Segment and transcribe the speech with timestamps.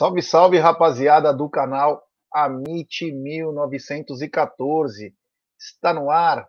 [0.00, 5.14] Salve, salve, rapaziada do canal Amit 1914.
[5.58, 6.48] Está no ar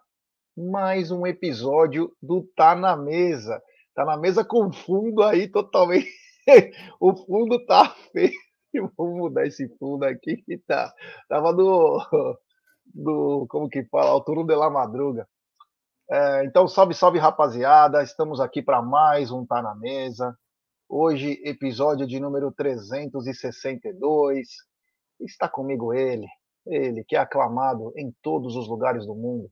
[0.55, 3.61] mais um episódio do Tá na Mesa.
[3.93, 6.07] Tá na mesa com fundo aí totalmente.
[6.97, 8.32] o fundo tá feio.
[8.97, 10.93] Vou mudar esse fundo aqui que tá.
[11.28, 12.00] Tava do.
[12.86, 14.23] do como que fala?
[14.23, 15.28] Turno de la madruga.
[16.09, 18.01] É, então, salve, salve, rapaziada.
[18.01, 20.37] Estamos aqui para mais um Tá na Mesa.
[20.93, 24.50] Hoje, episódio de número 362.
[25.21, 26.27] Está comigo ele,
[26.67, 29.50] ele que é aclamado em todos os lugares do mundo.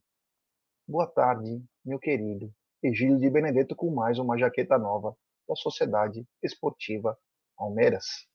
[0.85, 2.51] Boa tarde, meu querido
[2.83, 5.15] Egílio de Benedetto, com mais uma jaqueta nova
[5.47, 7.17] da Sociedade Esportiva
[7.55, 8.27] Palmeiras.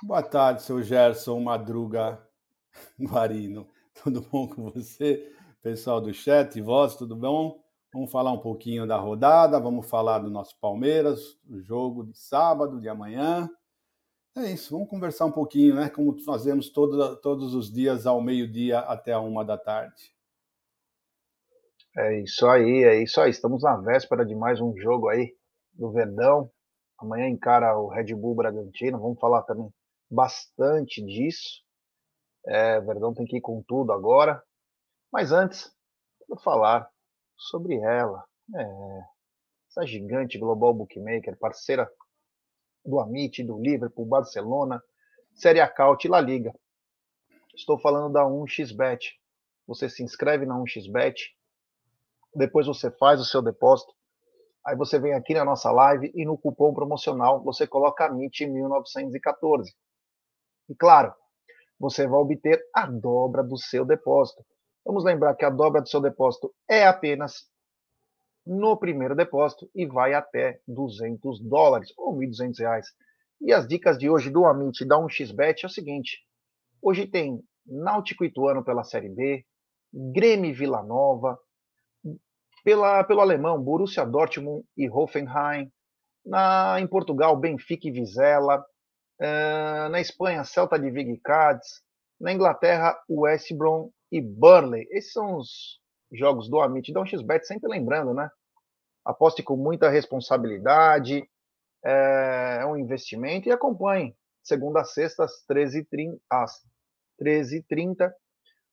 [0.00, 2.24] Boa tarde, seu Gerson Madruga
[2.96, 3.66] Guarino.
[4.04, 5.34] Tudo bom com você?
[5.60, 7.63] Pessoal do chat, voz, tudo bom?
[7.94, 12.80] Vamos falar um pouquinho da rodada, vamos falar do nosso Palmeiras, o jogo de sábado,
[12.80, 13.48] de amanhã.
[14.36, 15.88] É isso, vamos conversar um pouquinho, né?
[15.88, 20.12] Como fazemos todo, todos os dias ao meio-dia até a uma da tarde.
[21.96, 23.30] É isso aí, é isso aí.
[23.30, 25.32] Estamos na véspera de mais um jogo aí
[25.72, 26.50] do Verdão.
[26.98, 28.98] Amanhã encara o Red Bull Bragantino.
[28.98, 29.72] Vamos falar também
[30.10, 31.62] bastante disso.
[32.44, 34.42] É, Verdão tem que ir com tudo agora.
[35.12, 35.72] Mas antes,
[36.28, 36.92] vou falar
[37.36, 38.24] sobre ela.
[38.54, 39.00] É,
[39.68, 41.90] essa gigante global bookmaker, parceira
[42.84, 44.82] do Amit, do Liverpool, Barcelona,
[45.34, 46.54] Série A Caut e La Liga.
[47.54, 49.12] Estou falando da 1xBet.
[49.66, 51.14] Você se inscreve na 1xBet,
[52.34, 53.92] depois você faz o seu depósito,
[54.66, 59.74] aí você vem aqui na nossa live e no cupom promocional você coloca AMIT 1914.
[60.68, 61.14] E claro,
[61.78, 64.44] você vai obter a dobra do seu depósito.
[64.84, 67.48] Vamos lembrar que a dobra do seu depósito é apenas
[68.46, 72.86] no primeiro depósito e vai até 200 dólares ou 1.200 reais.
[73.40, 76.18] E as dicas de hoje do Amit da 1xBet é o seguinte:
[76.82, 79.44] hoje tem Náutico Ituano pela Série B,
[79.92, 81.38] Grêmio Vila Nova,
[82.62, 85.70] pela, pelo alemão Borussia Dortmund e Hoffenheim,
[86.24, 88.64] na, em Portugal Benfica e Vizela,
[89.20, 91.82] uh, na Espanha Celta de Vigo e Cádiz,
[92.20, 94.86] na Inglaterra West Brom e Burley.
[94.90, 95.80] Esses são os
[96.12, 96.92] jogos do Amit.
[96.92, 98.30] Dá um XBet, sempre lembrando, né?
[99.04, 101.28] Aposte com muita responsabilidade,
[101.84, 104.16] é, é um investimento e acompanhe.
[104.42, 106.62] Segunda a sexta, às 13h30, às
[107.20, 108.12] 13h30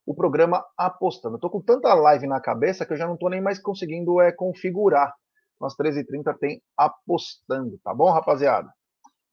[0.05, 1.35] o programa Apostando.
[1.35, 4.31] Estou com tanta live na cabeça que eu já não estou nem mais conseguindo é,
[4.31, 5.13] configurar.
[5.61, 8.71] Às 13h30 tem Apostando, tá bom, rapaziada?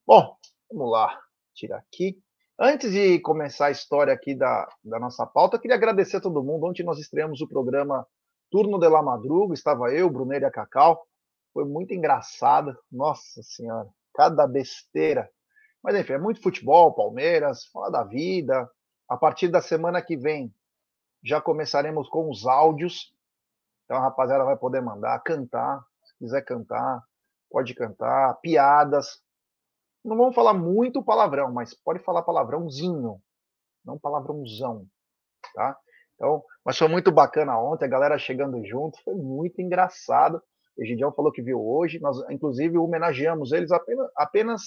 [0.07, 0.37] Bom,
[0.71, 1.19] vamos lá.
[1.55, 2.21] Tirar aqui.
[2.61, 6.67] Antes de começar a história aqui da, da nossa pauta, queria agradecer a todo mundo.
[6.67, 8.05] Ontem nós estreamos o programa
[8.51, 11.07] Turno de la Madruga, estava eu, Bruneira e a Cacau.
[11.55, 12.77] Foi muito engraçado.
[12.91, 15.31] Nossa Senhora, cada besteira.
[15.81, 18.69] Mas enfim, é muito futebol, Palmeiras, fala da vida.
[19.09, 20.53] A partir da semana que vem,
[21.23, 23.15] já começaremos com os áudios.
[23.85, 25.81] Então a rapaziada vai poder mandar, cantar.
[26.03, 27.05] Se quiser cantar,
[27.49, 28.35] pode cantar.
[28.41, 29.23] Piadas,
[30.09, 33.21] não vamos falar muito palavrão, mas pode falar palavrãozinho,
[33.85, 34.87] não palavrãozão,
[35.55, 35.77] tá?
[36.15, 40.43] Então, mas foi muito bacana ontem, a galera chegando junto, foi muito engraçado.
[40.77, 44.63] O Egidião falou que viu hoje, nós inclusive homenageamos eles apenas, apenas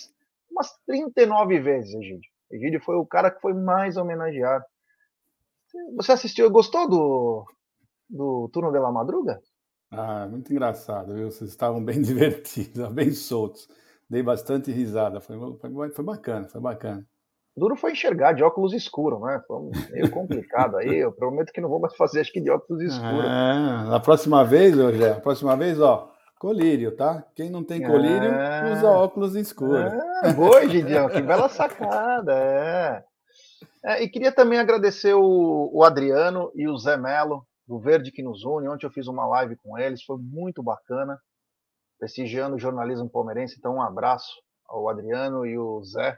[0.49, 2.31] umas 39 vezes, Egidio.
[2.51, 4.63] Egidio foi o cara que foi mais homenageado.
[5.95, 7.45] Você assistiu, gostou do,
[8.09, 9.41] do Turno de la Madruga?
[9.89, 11.31] Ah, muito engraçado, viu?
[11.31, 13.67] Vocês estavam bem divertidos, bem soltos
[14.11, 15.21] dei bastante risada.
[15.21, 17.05] Foi, foi, foi bacana, foi bacana.
[17.55, 19.41] Duro foi enxergar de óculos escuros, né?
[19.47, 20.97] Foi meio complicado aí.
[20.97, 23.25] Eu prometo que não vou mais fazer, acho que de óculos escuros.
[23.25, 27.25] Ah, na próxima vez, Rogério, na próxima vez, ó, colírio, tá?
[27.35, 29.93] Quem não tem colírio, ah, usa óculos escuros.
[30.23, 33.03] Ah, boa, Gidião, que bela sacada, é.
[33.83, 34.03] é.
[34.03, 38.43] E queria também agradecer o, o Adriano e o Zé Melo, do Verde que nos
[38.43, 38.67] une.
[38.67, 41.17] Ontem eu fiz uma live com eles, foi muito bacana
[42.01, 43.55] prestigiando o jornalismo palmeirense.
[43.59, 46.17] Então, um abraço ao Adriano e o Zé.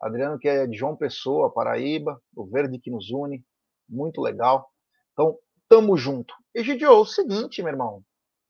[0.00, 3.44] Adriano, que é de João Pessoa, Paraíba, o Verde que nos une,
[3.88, 4.70] muito legal.
[5.12, 5.36] Então,
[5.68, 6.32] tamo junto.
[6.54, 8.04] E Gidio, o seguinte, meu irmão.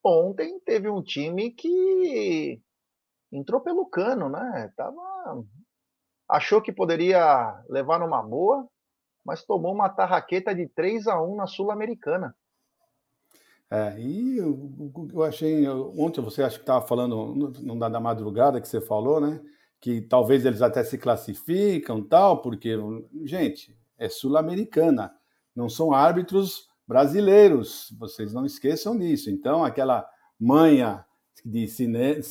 [0.04, 2.60] Ontem teve um time que
[3.32, 4.70] entrou pelo cano, né?
[4.76, 5.42] Tava...
[6.28, 8.68] Achou que poderia levar numa boa,
[9.24, 12.36] mas tomou uma tarraqueta de 3 a 1 na Sul-Americana.
[13.70, 18.60] É, e eu, eu achei, ontem você acha que estava falando não da, da madrugada
[18.60, 19.40] que você falou, né?
[19.80, 22.76] Que talvez eles até se classificam tal, porque,
[23.24, 25.12] gente, é sul-americana,
[25.54, 29.30] não são árbitros brasileiros, vocês não esqueçam disso.
[29.30, 30.08] Então, aquela
[30.40, 31.04] manha
[31.44, 32.22] de cine,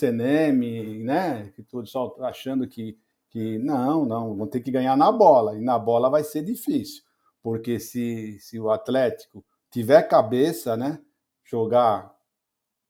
[1.03, 1.51] né?
[1.55, 2.97] Que todo só achando que
[3.29, 7.03] que não, não, vão ter que ganhar na bola, e na bola vai ser difícil,
[7.41, 10.99] porque se, se o Atlético tiver cabeça, né,
[11.47, 12.15] jogar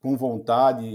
[0.01, 0.86] com vontade,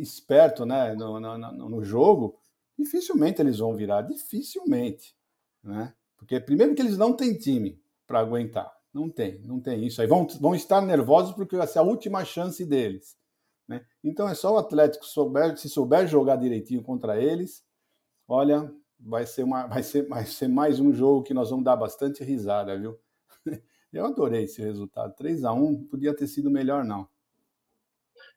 [0.00, 2.38] esperto né, no, no, no jogo,
[2.78, 5.16] dificilmente eles vão virar, dificilmente.
[5.62, 5.94] Né?
[6.16, 8.72] Porque primeiro que eles não têm time para aguentar.
[8.92, 10.00] Não tem, não tem isso.
[10.00, 13.16] Aí vão, vão estar nervosos porque vai ser a última chance deles.
[13.66, 13.84] Né?
[14.02, 17.64] Então é só o Atlético souber, se souber jogar direitinho contra eles,
[18.28, 21.76] olha, vai ser, uma, vai, ser, vai ser mais um jogo que nós vamos dar
[21.76, 22.98] bastante risada, viu?
[23.94, 25.14] Eu adorei esse resultado.
[25.14, 27.08] 3 a 1 podia ter sido melhor, não.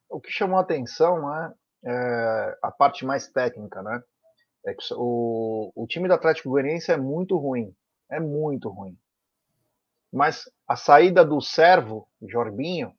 [0.08, 4.04] O que chamou a atenção né, é a parte mais técnica, né?
[4.64, 7.76] É que o, o time do Atlético Goianiense é muito ruim.
[8.10, 8.96] É muito ruim.
[10.14, 12.94] Mas a saída do servo, Jorbinho,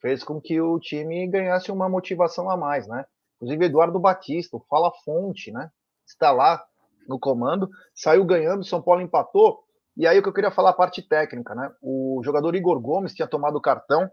[0.00, 3.04] fez com que o time ganhasse uma motivação a mais, né?
[3.36, 5.70] Inclusive Eduardo Batista, o Fala Fonte, né?
[6.06, 6.64] Está lá
[7.08, 9.64] no comando, saiu ganhando, São Paulo empatou.
[9.98, 11.74] E aí o que eu queria falar a parte técnica, né?
[11.82, 14.08] O jogador Igor Gomes tinha tomado o cartão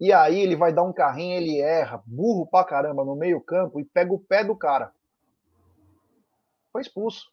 [0.00, 3.84] e aí ele vai dar um carrinho, ele erra, burro pra caramba no meio-campo e
[3.84, 4.90] pega o pé do cara.
[6.72, 7.30] Foi expulso.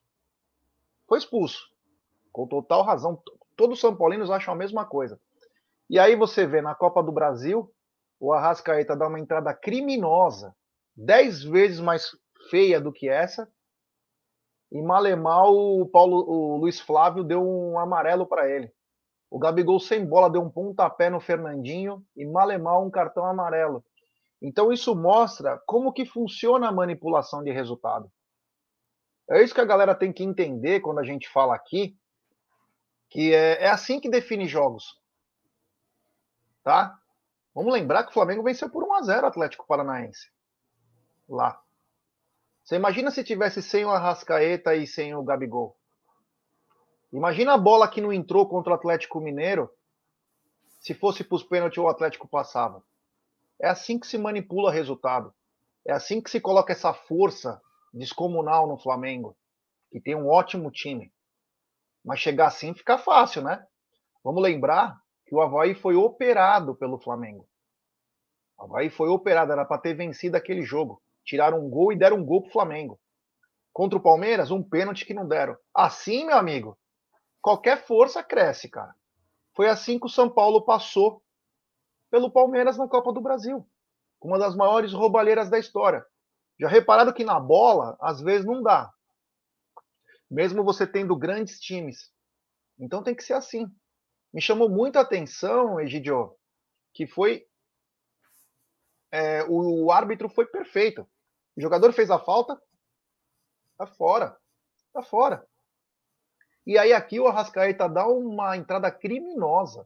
[1.07, 1.71] Foi expulso.
[2.33, 3.21] Com total razão.
[3.55, 5.17] Todos os São Paulinos acham a mesma coisa.
[5.89, 7.71] E aí você vê na Copa do Brasil,
[8.19, 10.53] o Arrascaeta dá uma entrada criminosa,
[10.93, 12.09] dez vezes mais
[12.49, 13.47] feia do que essa.
[14.75, 18.69] E Malemal, o Paulo, o Luiz Flávio deu um amarelo para ele.
[19.31, 23.85] O Gabigol sem bola deu um pontapé no Fernandinho e Malemal um cartão amarelo.
[24.41, 28.11] Então isso mostra como que funciona a manipulação de resultado.
[29.29, 31.97] É isso que a galera tem que entender quando a gente fala aqui,
[33.09, 34.99] que é, é assim que define jogos.
[36.65, 36.99] Tá?
[37.53, 40.29] Vamos lembrar que o Flamengo venceu por 1 a 0 o Atlético Paranaense.
[41.29, 41.64] Lá.
[42.65, 45.77] Você imagina se tivesse sem o Arrascaeta e sem o Gabigol?
[47.13, 49.69] Imagina a bola que não entrou contra o Atlético Mineiro.
[50.79, 52.83] Se fosse para os pênaltis, o Atlético passava.
[53.61, 55.31] É assim que se manipula resultado.
[55.85, 57.61] É assim que se coloca essa força
[57.93, 59.37] descomunal no Flamengo,
[59.91, 61.13] que tem um ótimo time.
[62.03, 63.63] Mas chegar assim fica fácil, né?
[64.23, 67.47] Vamos lembrar que o Havaí foi operado pelo Flamengo.
[68.57, 70.99] O Havaí foi operado, era para ter vencido aquele jogo.
[71.25, 72.99] Tiraram um gol e deram um gol pro Flamengo.
[73.73, 75.57] Contra o Palmeiras, um pênalti que não deram.
[75.73, 76.77] Assim, meu amigo,
[77.41, 78.95] qualquer força cresce, cara.
[79.55, 81.21] Foi assim que o São Paulo passou
[82.11, 83.67] pelo Palmeiras na Copa do Brasil.
[84.21, 86.05] Uma das maiores roubalheiras da história.
[86.59, 88.91] Já repararam que na bola, às vezes não dá.
[90.29, 92.11] Mesmo você tendo grandes times.
[92.79, 93.67] Então tem que ser assim.
[94.33, 96.35] Me chamou muita atenção, Egidio,
[96.93, 97.45] que foi.
[99.11, 101.07] É, o árbitro foi perfeito.
[101.55, 102.61] O jogador fez a falta,
[103.77, 104.37] tá fora.
[104.93, 105.45] Tá fora.
[106.65, 109.85] E aí aqui o Arrascaeta dá uma entrada criminosa.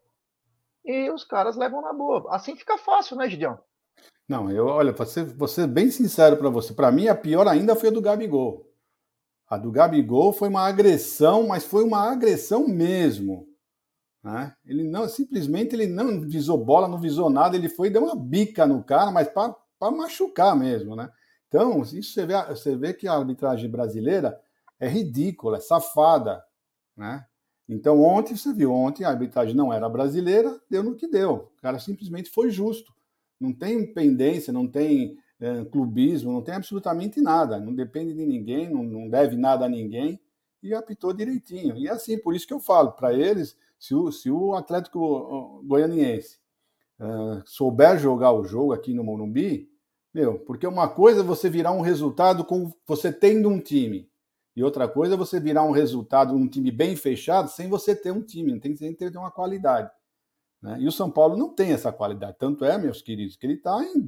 [0.86, 2.34] E os caras levam na boa.
[2.34, 3.60] Assim fica fácil, né, Gideão?
[4.28, 4.94] Não, eu, olha,
[5.36, 6.74] vou ser bem sincero para você.
[6.74, 8.72] Para mim, a pior ainda foi a do Gabigol.
[9.50, 13.48] A do Gabigol foi uma agressão, mas foi uma agressão mesmo.
[14.24, 14.54] Né?
[14.64, 18.16] Ele não, simplesmente ele não visou bola, não visou nada, ele foi e deu uma
[18.16, 21.10] bica no cara, mas para machucar mesmo, né?
[21.50, 24.40] Então, isso você vê, você vê que a arbitragem brasileira
[24.80, 26.42] é ridícula, é safada,
[26.96, 27.26] né?
[27.68, 31.52] Então, ontem, você viu, ontem a arbitragem não era brasileira, deu no que deu.
[31.58, 32.94] O cara simplesmente foi justo
[33.40, 38.70] não tem pendência, não tem é, clubismo, não tem absolutamente nada, não depende de ninguém,
[38.70, 40.20] não, não, deve nada a ninguém
[40.62, 41.78] e apitou direitinho.
[41.78, 45.64] E é assim, por isso que eu falo para eles, se o, se o Atlético
[45.64, 46.38] Goianiense
[47.00, 49.70] uh, souber jogar o jogo aqui no Morumbi,
[50.14, 54.10] meu, porque uma coisa é você virar um resultado com você tendo um time,
[54.56, 58.12] e outra coisa é você virar um resultado, um time bem fechado, sem você ter
[58.12, 59.90] um time, não tem que ter uma qualidade.
[60.62, 60.82] Né?
[60.82, 62.38] E o São Paulo não tem essa qualidade.
[62.38, 64.02] Tanto é, meus queridos, que ele está em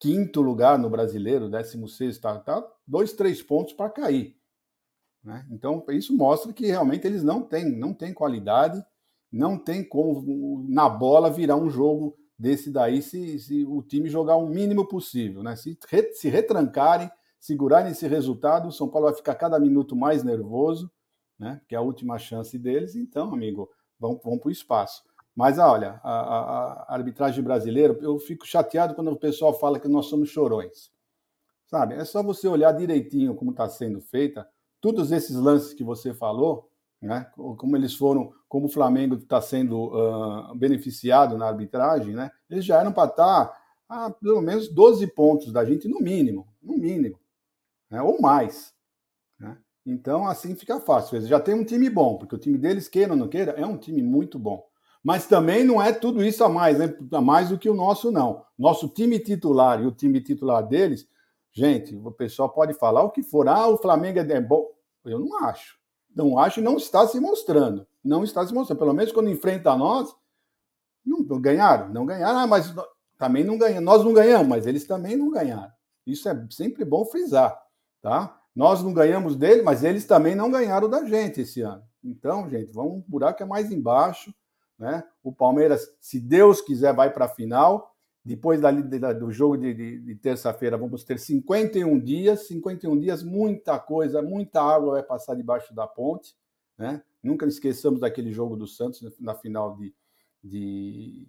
[0.00, 4.36] 15 lugar no brasileiro, 16, está tá dois, três pontos para cair.
[5.22, 5.46] Né?
[5.50, 8.82] Então, isso mostra que realmente eles não têm, não têm qualidade,
[9.30, 14.36] não tem como na bola virar um jogo desse daí se, se o time jogar
[14.36, 15.42] o mínimo possível.
[15.42, 15.54] Né?
[15.56, 20.24] Se, re, se retrancarem, segurarem esse resultado, o São Paulo vai ficar cada minuto mais
[20.24, 20.90] nervoso,
[21.38, 21.60] né?
[21.68, 22.96] que é a última chance deles.
[22.96, 23.68] Então, amigo,
[23.98, 25.04] vão, vão para o espaço.
[25.36, 29.86] Mas olha, a, a, a, arbitragem brasileira, eu fico chateado quando o pessoal fala que
[29.86, 30.90] nós somos chorões.
[31.66, 31.94] Sabe?
[31.94, 34.48] É só você olhar direitinho como está sendo feita,
[34.80, 36.69] todos esses lances que você falou,
[37.00, 37.26] né?
[37.34, 42.30] Como eles foram, como o Flamengo está sendo uh, beneficiado na arbitragem, né?
[42.48, 46.46] Eles já eram para estar tá a pelo menos 12 pontos da gente, no mínimo,
[46.62, 47.18] no mínimo,
[47.90, 48.00] né?
[48.00, 48.72] ou mais.
[49.38, 49.56] Né?
[49.84, 51.20] Então, assim fica fácil.
[51.22, 53.76] Já tem um time bom, porque o time deles, queira ou não queira, é um
[53.76, 54.64] time muito bom.
[55.02, 56.94] Mas também não é tudo isso a mais, né?
[57.10, 58.44] A mais do que o nosso, não.
[58.58, 61.08] Nosso time titular e o time titular deles,
[61.50, 63.48] gente, o pessoal pode falar o que for.
[63.48, 64.68] Ah, o Flamengo é bom.
[65.06, 65.79] Eu não acho.
[66.14, 67.86] Não acho e não está se mostrando.
[68.04, 68.78] Não está se mostrando.
[68.78, 70.14] Pelo menos quando enfrenta nós,
[71.04, 71.88] não, não ganharam.
[71.88, 72.74] Não ganharam, ah, mas
[73.18, 73.80] também não ganham.
[73.80, 75.72] Nós não ganhamos, mas eles também não ganharam.
[76.06, 77.56] Isso é sempre bom frisar,
[78.00, 78.36] tá?
[78.54, 81.82] Nós não ganhamos dele, mas eles também não ganharam da gente esse ano.
[82.02, 84.34] Então, gente, vamos um buraco é mais embaixo
[84.80, 85.04] né?
[85.22, 87.89] O Palmeiras, se Deus quiser, vai para a final.
[88.30, 88.70] Depois da,
[89.12, 92.46] do jogo de, de, de terça-feira, vamos ter 51 dias.
[92.46, 96.36] 51 dias, muita coisa, muita água vai passar debaixo da ponte.
[96.78, 97.02] Né?
[97.20, 99.92] Nunca esqueçamos daquele jogo do Santos na final de,
[100.44, 101.26] de,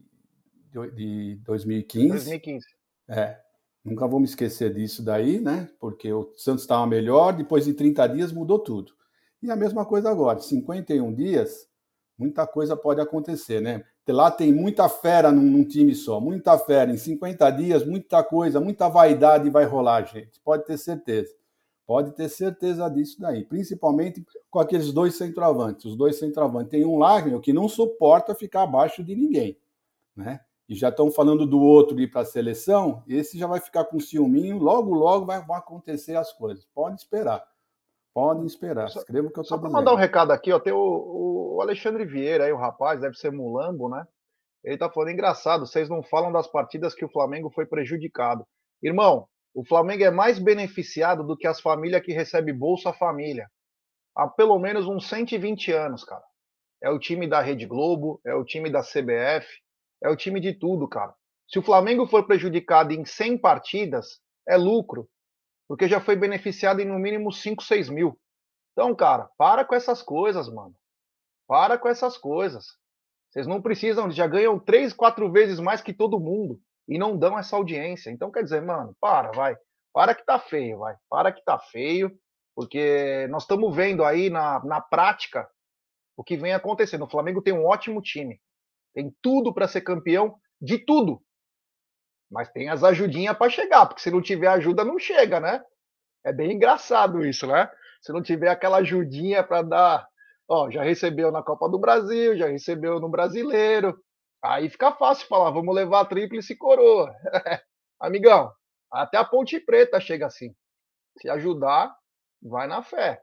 [0.93, 2.07] de 2015.
[2.09, 2.67] 2015.
[3.07, 3.39] É,
[3.83, 5.71] nunca vamos esquecer disso daí, né?
[5.79, 8.93] Porque o Santos estava melhor, depois de 30 dias mudou tudo.
[9.41, 11.67] E a mesma coisa agora, 51 dias,
[12.15, 13.83] muita coisa pode acontecer, né?
[14.07, 16.91] Lá tem muita fera num, num, time só, muita fera.
[16.91, 20.39] Em 50 dias, muita coisa, muita vaidade vai rolar, gente.
[20.43, 21.33] Pode ter certeza.
[21.85, 23.43] Pode ter certeza disso daí.
[23.43, 25.85] Principalmente com aqueles dois centroavantes.
[25.85, 26.71] Os dois centroavantes.
[26.71, 29.57] Tem um lá que não suporta ficar abaixo de ninguém,
[30.15, 30.39] né?
[30.67, 33.03] E já estão falando do outro ir para a seleção.
[33.05, 34.57] Esse já vai ficar com ciúminho.
[34.57, 36.65] Logo, logo vai, vão acontecer as coisas.
[36.73, 37.43] Pode esperar.
[38.13, 38.87] Podem esperar.
[38.87, 39.47] Escreva o que eu estou dizendo.
[39.47, 42.99] Só para mandar um recado aqui, ó, tem o, o, Alexandre Vieira aí, o rapaz,
[42.99, 44.05] deve ser Mulambo, né?
[44.63, 48.45] Ele tá falando engraçado, vocês não falam das partidas que o Flamengo foi prejudicado.
[48.83, 53.49] Irmão, o Flamengo é mais beneficiado do que as famílias que recebem Bolsa Família.
[54.15, 56.23] Há pelo menos uns 120 anos, cara.
[56.83, 59.47] É o time da Rede Globo, é o time da CBF,
[60.03, 61.13] é o time de tudo, cara.
[61.47, 65.07] Se o Flamengo for prejudicado em 100 partidas, é lucro
[65.71, 68.19] porque já foi beneficiado em no mínimo 5, 6 mil.
[68.73, 70.75] Então, cara, para com essas coisas, mano.
[71.47, 72.77] Para com essas coisas.
[73.29, 76.59] Vocês não precisam, já ganham três, quatro vezes mais que todo mundo
[76.89, 78.09] e não dão essa audiência.
[78.09, 79.55] Então, quer dizer, mano, para, vai.
[79.93, 80.93] Para que tá feio, vai.
[81.09, 82.11] Para que tá feio,
[82.53, 85.49] porque nós estamos vendo aí na, na prática
[86.17, 87.05] o que vem acontecendo.
[87.05, 88.41] O Flamengo tem um ótimo time.
[88.93, 91.23] Tem tudo para ser campeão de tudo.
[92.31, 95.61] Mas tem as ajudinhas para chegar, porque se não tiver ajuda, não chega, né?
[96.23, 97.69] É bem engraçado isso, né?
[98.01, 100.07] Se não tiver aquela ajudinha para dar,
[100.47, 103.99] ó, já recebeu na Copa do Brasil, já recebeu no Brasileiro,
[104.41, 107.13] aí fica fácil falar, vamos levar a tríplice coroa.
[107.99, 108.51] Amigão,
[108.89, 110.55] até a Ponte Preta chega assim.
[111.19, 111.93] Se ajudar,
[112.41, 113.21] vai na fé.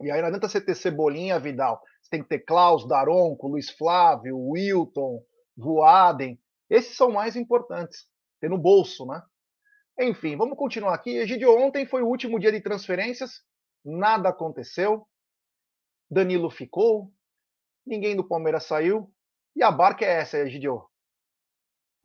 [0.00, 1.80] E aí não adianta você ter Cebolinha, Vidal.
[2.00, 5.22] Você tem que ter Klaus, Daronco, Luiz Flávio, Wilton,
[5.56, 6.38] Voaden.
[6.70, 8.06] Esses são mais importantes
[8.44, 9.22] ter no bolso, né?
[9.98, 11.16] Enfim, vamos continuar aqui.
[11.16, 13.42] Egidio, ontem foi o último dia de transferências,
[13.84, 15.06] nada aconteceu.
[16.10, 17.10] Danilo ficou,
[17.86, 19.10] ninguém do Palmeiras saiu.
[19.56, 20.84] E a barca é essa, Egidio?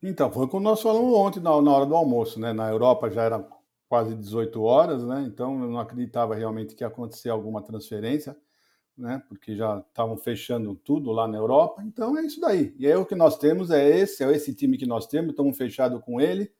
[0.01, 2.53] Então, foi como nós falamos ontem na, na hora do almoço, né?
[2.53, 3.45] Na Europa já era
[3.89, 5.23] quase 18 horas, né?
[5.27, 8.37] Então eu não acreditava realmente que ia acontecer alguma transferência
[8.99, 9.23] né?
[9.29, 11.81] Porque já estavam fechando tudo lá na Europa.
[11.83, 12.75] Então é isso daí.
[12.77, 15.57] E aí o que nós temos é esse, é esse time que nós temos, estamos
[15.57, 16.51] fechados com ele.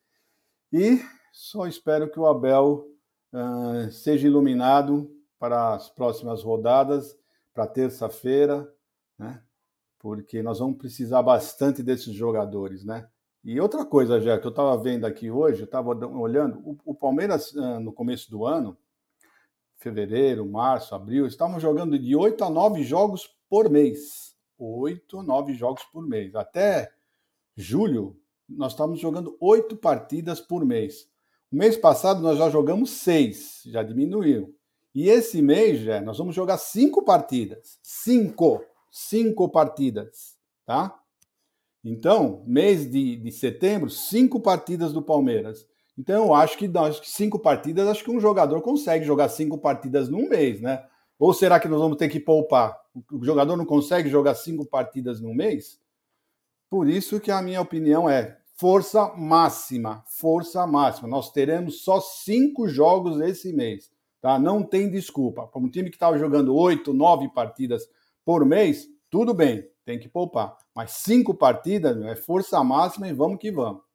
[0.71, 1.01] E
[1.33, 2.87] só espero que o Abel
[3.33, 7.17] uh, seja iluminado para as próximas rodadas,
[7.53, 8.71] para terça-feira,
[9.17, 9.43] né?
[9.99, 13.07] Porque nós vamos precisar bastante desses jogadores, né?
[13.43, 16.95] E outra coisa, já que eu estava vendo aqui hoje, eu estava olhando, o, o
[16.95, 18.77] Palmeiras, uh, no começo do ano,
[19.79, 24.35] fevereiro, março, abril, estávamos jogando de 8 a 9 jogos por mês.
[24.57, 26.35] 8 a 9 jogos por mês.
[26.35, 26.91] Até
[27.55, 31.09] julho, nós estávamos jogando 8 partidas por mês.
[31.51, 34.53] O mês passado nós já jogamos 6, já diminuiu.
[34.93, 37.79] E esse mês, já, nós vamos jogar 5 partidas.
[37.81, 38.65] 5!
[38.91, 40.99] 5 partidas, tá?
[41.83, 45.65] Então, mês de, de setembro, 5 partidas do Palmeiras.
[45.99, 46.71] Então, eu acho que,
[47.03, 50.81] cinco partidas, acho que um jogador consegue jogar cinco partidas num mês, né?
[51.19, 52.73] Ou será que nós vamos ter que poupar?
[53.11, 55.77] O jogador não consegue jogar cinco partidas num mês?
[56.69, 61.09] Por isso que a minha opinião é força máxima, força máxima.
[61.09, 63.91] Nós teremos só cinco jogos esse mês,
[64.21, 64.39] tá?
[64.39, 65.47] Não tem desculpa.
[65.47, 67.83] Para um time que estava jogando oito, nove partidas
[68.23, 70.55] por mês, tudo bem, tem que poupar.
[70.73, 73.88] Mas cinco partidas é força máxima e vamos que vamos.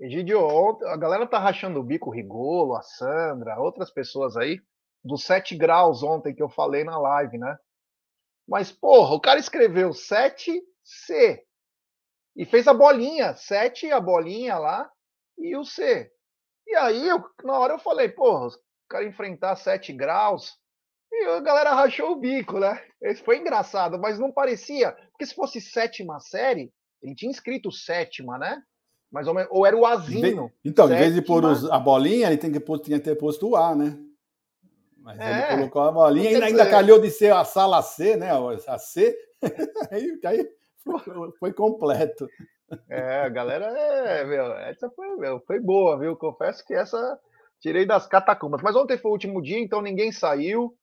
[0.00, 0.40] Egidio,
[0.86, 4.58] a galera tá rachando o bico, o Rigolo, a Sandra, outras pessoas aí,
[5.04, 7.58] dos 7 graus ontem que eu falei na live, né?
[8.48, 11.42] Mas, porra, o cara escreveu 7C
[12.34, 14.90] e fez a bolinha, 7 a bolinha lá
[15.36, 16.10] e o C.
[16.66, 18.48] E aí, eu, na hora eu falei, porra,
[18.88, 20.58] cara enfrentar 7 graus.
[21.12, 22.82] E a galera rachou o bico, né?
[23.22, 24.92] Foi engraçado, mas não parecia.
[25.10, 28.62] Porque se fosse sétima série, ele tinha escrito sétima, né?
[29.10, 30.52] Mas ou, ou era o Azinho.
[30.64, 33.50] Então, em vez de pôr os, a bolinha, ele tem que tinha que ter posto
[33.50, 33.98] o A, né?
[34.98, 38.30] Mas é, ele colocou a bolinha e ainda calhou de ser a sala C, né?
[38.66, 39.16] A C.
[39.90, 40.48] aí, aí
[41.38, 42.28] foi completo.
[42.88, 46.16] É, a galera é, meu, essa foi, meu, foi boa, viu?
[46.16, 47.18] Confesso que essa
[47.60, 48.62] tirei das catacumbas.
[48.62, 50.76] Mas ontem foi o último dia, então ninguém saiu.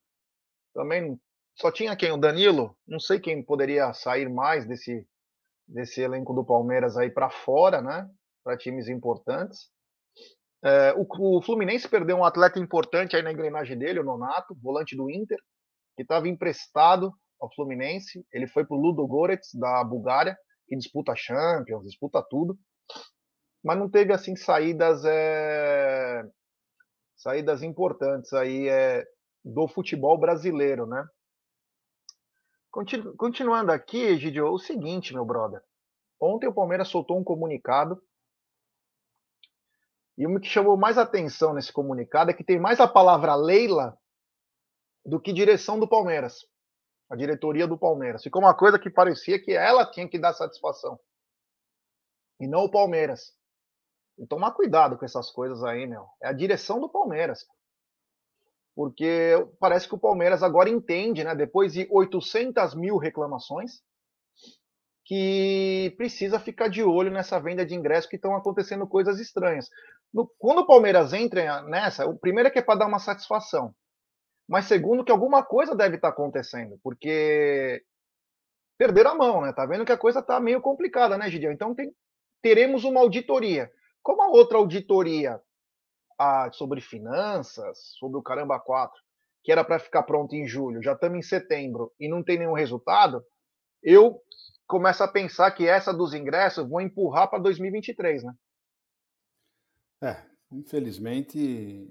[0.73, 1.19] Também
[1.55, 2.11] só tinha quem?
[2.11, 2.75] O Danilo?
[2.87, 5.07] Não sei quem poderia sair mais desse,
[5.67, 8.09] desse elenco do Palmeiras aí para fora, né?
[8.47, 9.69] Para times importantes.
[10.63, 11.05] É, o,
[11.37, 15.37] o, Fluminense perdeu um atleta importante aí na engrenagem dele, o Nonato, volante do Inter,
[15.97, 17.11] que estava emprestado
[17.41, 18.25] ao Fluminense.
[18.31, 22.57] Ele foi para o Ludo Goretz, da Bulgária, que disputa Champions, disputa tudo.
[23.61, 26.23] Mas não teve assim saídas é...
[27.17, 29.03] saídas importantes aí é...
[29.43, 31.05] do futebol brasileiro, né?
[32.71, 33.13] Continu...
[33.17, 35.61] Continuando aqui, Gidio, o seguinte, meu brother.
[36.17, 38.01] Ontem o Palmeiras soltou um comunicado
[40.17, 43.97] e o que chamou mais atenção nesse comunicado é que tem mais a palavra Leila
[45.05, 46.45] do que direção do Palmeiras
[47.09, 48.23] a diretoria do Palmeiras.
[48.23, 50.99] Ficou uma coisa que parecia que ela tinha que dar satisfação.
[52.39, 53.33] E não o Palmeiras.
[54.17, 56.07] Então, tomar cuidado com essas coisas aí, meu.
[56.21, 57.45] É a direção do Palmeiras.
[58.75, 63.81] Porque parece que o Palmeiras agora entende, né, depois de 800 mil reclamações,
[65.07, 69.69] que precisa ficar de olho nessa venda de ingressos que estão acontecendo coisas estranhas.
[70.13, 73.73] No, quando o Palmeiras entra nessa, o primeiro é que é para dar uma satisfação
[74.47, 77.83] mas segundo que alguma coisa deve estar tá acontecendo, porque
[78.77, 79.51] perderam a mão, né?
[79.51, 81.51] Tá vendo que a coisa tá meio complicada, né, Gideon?
[81.51, 81.93] Então tem,
[82.41, 83.69] teremos uma auditoria.
[84.01, 85.41] Como a outra auditoria
[86.17, 88.95] a, sobre finanças, sobre o Caramba 4,
[89.43, 92.53] que era para ficar pronto em julho, já estamos em setembro e não tem nenhum
[92.53, 93.21] resultado,
[93.83, 94.21] eu
[94.67, 98.33] começo a pensar que essa dos ingressos vão empurrar para 2023, né?
[100.01, 101.89] É, Infelizmente,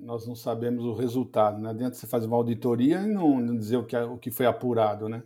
[0.00, 1.60] nós não sabemos o resultado.
[1.60, 4.46] Não adianta você fazer uma auditoria e não, não dizer o que, o que foi
[4.46, 5.24] apurado, né?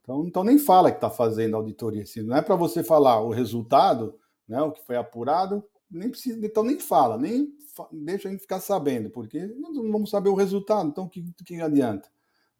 [0.00, 2.04] Então, então nem fala que está fazendo auditoria.
[2.04, 6.44] Se não é para você falar o resultado, né, o que foi apurado, nem precisa,
[6.44, 7.48] então nem fala, nem
[7.92, 11.60] deixa a gente ficar sabendo, porque não vamos saber o resultado, então o que, que
[11.60, 12.08] adianta?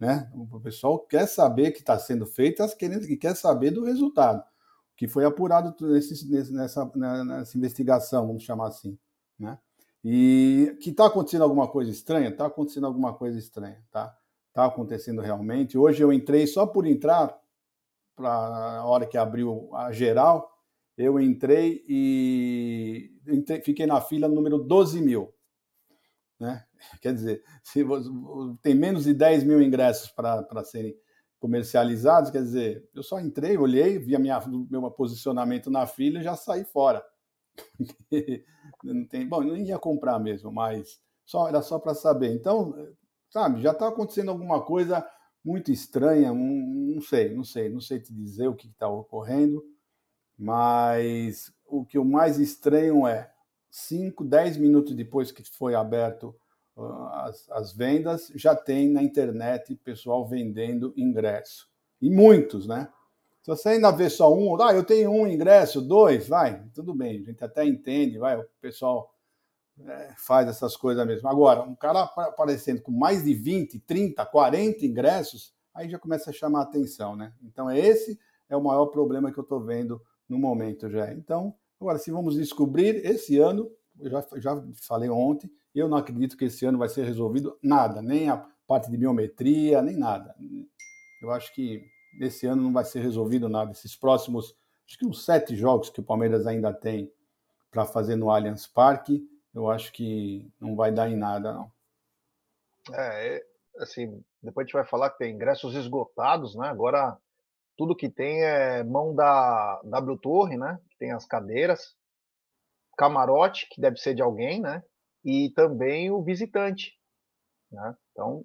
[0.03, 0.29] Né?
[0.35, 4.43] O pessoal quer saber que está sendo feito, que quer saber do resultado,
[4.97, 6.91] que foi apurado nesse, nessa,
[7.25, 8.99] nessa investigação, vamos chamar assim.
[9.39, 9.57] Né?
[10.03, 12.31] E que está acontecendo alguma coisa estranha?
[12.31, 14.13] Está acontecendo alguma coisa estranha, tá?
[14.49, 15.79] Está acontecendo realmente.
[15.79, 17.39] Hoje eu entrei só por entrar,
[18.17, 20.51] para a hora que abriu a geral,
[20.99, 25.33] eu entrei e entrei, fiquei na fila número 12 mil.
[26.41, 26.67] Né?
[27.01, 27.85] Quer dizer, se
[28.61, 30.97] tem menos de 10 mil ingressos para serem
[31.39, 36.23] comercializados, quer dizer, eu só entrei, olhei, vi a minha, meu posicionamento na fila e
[36.23, 37.05] já saí fora.
[38.85, 42.33] não tem, bom, nem ia comprar mesmo, mas só era só para saber.
[42.33, 42.73] Então,
[43.29, 45.05] sabe, já está acontecendo alguma coisa
[45.45, 49.65] muito estranha, não, não sei, não sei, não sei te dizer o que está ocorrendo,
[50.39, 53.33] mas o que o mais estranho é
[53.69, 56.37] 5, 10 minutos depois que foi aberto
[57.13, 61.69] as, as vendas, já tem na internet pessoal vendendo ingresso.
[62.01, 62.89] E muitos, né?
[63.43, 67.21] Se você ainda vê só um, ah, eu tenho um ingresso, dois, vai, tudo bem,
[67.21, 69.13] a gente até entende, vai, o pessoal
[69.81, 71.29] é, faz essas coisas mesmo.
[71.29, 76.33] Agora, um cara aparecendo com mais de 20, 30, 40 ingressos, aí já começa a
[76.33, 77.33] chamar a atenção, né?
[77.43, 81.13] Então, esse é o maior problema que eu estou vendo no momento já.
[81.13, 86.47] Então, agora, se vamos descobrir, esse ano, já, já falei ontem, eu não acredito que
[86.47, 90.35] esse ano vai ser resolvido nada, nem a parte de biometria, nem nada.
[91.21, 91.85] Eu acho que
[92.21, 93.73] esse ano não vai ser resolvido nada.
[93.73, 97.13] Esses próximos, acho que uns sete jogos que o Palmeiras ainda tem
[97.71, 101.73] para fazer no Allianz Parque, eu acho que não vai dar em nada, não.
[102.93, 103.47] É, é,
[103.79, 106.69] assim, depois a gente vai falar que tem ingressos esgotados, né?
[106.69, 107.17] Agora
[107.77, 110.79] tudo que tem é mão da W Torre, né?
[110.91, 111.97] Que tem as cadeiras,
[113.03, 114.81] camarote, que deve ser de alguém, né?
[115.25, 116.93] E também o visitante,
[117.69, 117.97] né?
[118.13, 118.45] Então,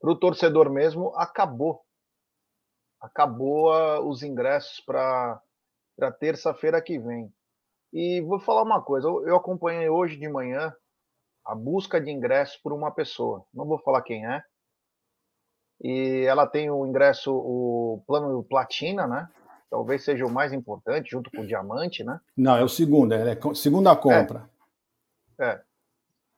[0.00, 1.82] para o torcedor mesmo, acabou
[3.00, 5.40] acabou uh, os ingressos para
[6.20, 7.32] terça-feira que vem.
[7.92, 10.72] E vou falar uma coisa, eu acompanhei hoje de manhã
[11.44, 13.44] a busca de ingressos por uma pessoa.
[13.52, 14.42] Não vou falar quem é.
[15.80, 19.28] E ela tem o ingresso, o plano platina, né?
[19.70, 22.20] Talvez seja o mais importante, junto com o diamante, né?
[22.36, 24.48] Não, é o segundo, é a segunda compra.
[25.38, 25.50] É.
[25.50, 25.60] é.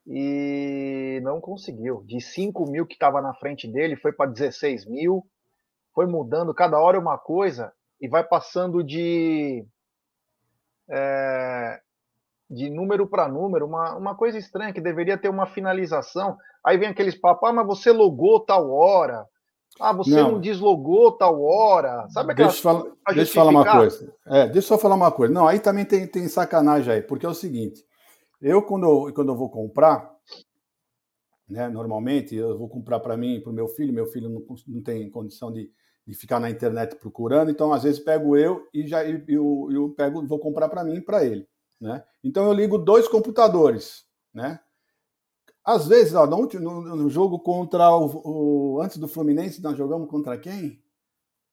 [0.06, 2.02] e não conseguiu.
[2.06, 5.24] De 5 mil que estava na frente dele, foi para 16 mil,
[5.94, 9.64] foi mudando cada hora uma coisa e vai passando de.
[10.88, 11.80] É,
[12.50, 16.36] de número para número, uma, uma coisa estranha, que deveria ter uma finalização.
[16.64, 19.24] Aí vem aqueles papos, ah, mas você logou tal hora.
[19.78, 22.06] Ah, você não, não deslogou tal hora.
[22.08, 24.14] Sabe aquela Deixa, fala, deixa eu falar uma coisa.
[24.26, 25.32] É, deixa eu só falar uma coisa.
[25.32, 27.84] Não, aí também tem, tem sacanagem aí, porque é o seguinte:
[28.40, 30.10] eu, quando eu, quando eu vou comprar,
[31.48, 34.44] né, normalmente, eu vou comprar para mim e para o meu filho, meu filho não,
[34.66, 35.70] não tem condição de,
[36.06, 39.90] de ficar na internet procurando, então às vezes pego eu e já eu, eu, eu
[39.90, 41.46] pego, vou comprar para mim e para ele.
[41.80, 42.02] Né?
[42.22, 44.04] Então eu ligo dois computadores.
[44.32, 44.60] Né?
[45.64, 46.46] Às vezes, ó, no,
[46.96, 50.82] no, jogo contra o, o, Antes do Fluminense, nós jogamos contra quem?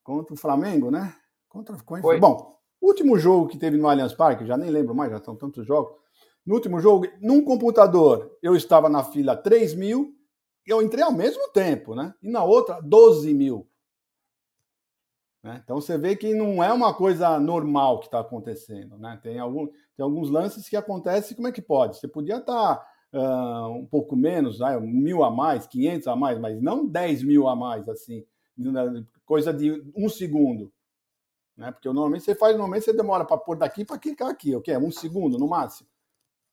[0.03, 1.13] Contra o Flamengo, né?
[1.49, 2.19] Contra, Foi.
[2.19, 5.65] Bom, último jogo que teve no Allianz Parque, já nem lembro mais, já são tantos
[5.65, 5.97] jogos.
[6.45, 10.15] No último jogo, num computador, eu estava na fila 3 mil,
[10.65, 12.13] eu entrei ao mesmo tempo, né?
[12.23, 13.69] E na outra, 12 mil.
[15.43, 15.61] Né?
[15.63, 18.97] Então você vê que não é uma coisa normal que está acontecendo.
[18.97, 19.19] Né?
[19.21, 21.97] Tem, algum, tem alguns lances que acontecem, como é que pode?
[21.97, 24.79] Você podia estar tá, uh, um pouco menos, né?
[24.79, 28.25] mil a mais, 500 a mais, mas não 10 mil a mais, assim,
[29.25, 30.71] coisa de um segundo.
[31.55, 31.71] Né?
[31.71, 34.71] Porque normalmente você faz, normalmente você demora para pôr daqui para clicar aqui, o que
[34.71, 35.89] é um segundo no máximo.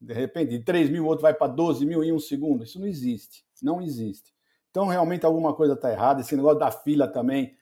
[0.00, 2.64] De repente, de 3 mil, o outro vai para 12 mil em um segundo.
[2.64, 3.44] Isso não existe.
[3.62, 4.34] Não existe.
[4.70, 6.20] Então, realmente, alguma coisa está errada.
[6.20, 7.56] Esse negócio da fila também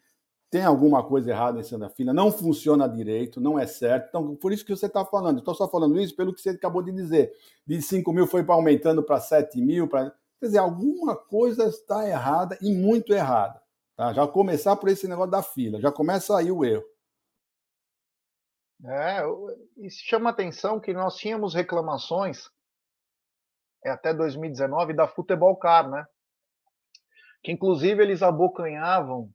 [0.53, 4.09] tem alguma coisa errada em da fila, não funciona direito, não é certo.
[4.11, 5.39] Então, por isso que você está falando.
[5.39, 7.33] Estou só falando isso pelo que você acabou de dizer.
[7.67, 9.89] De 5 mil foi aumentando para 7 mil.
[9.89, 10.11] Pra...
[10.39, 13.63] Quer dizer, alguma coisa está errada e muito errada.
[13.97, 14.13] Tá?
[14.13, 16.85] Já começar por esse negócio da fila, já começa aí o erro.
[18.85, 19.23] É,
[19.79, 22.51] isso chama atenção que nós tínhamos reclamações
[23.83, 26.07] é, até 2019 da Futebol Car, né?
[27.43, 29.33] Que inclusive eles abocanhavam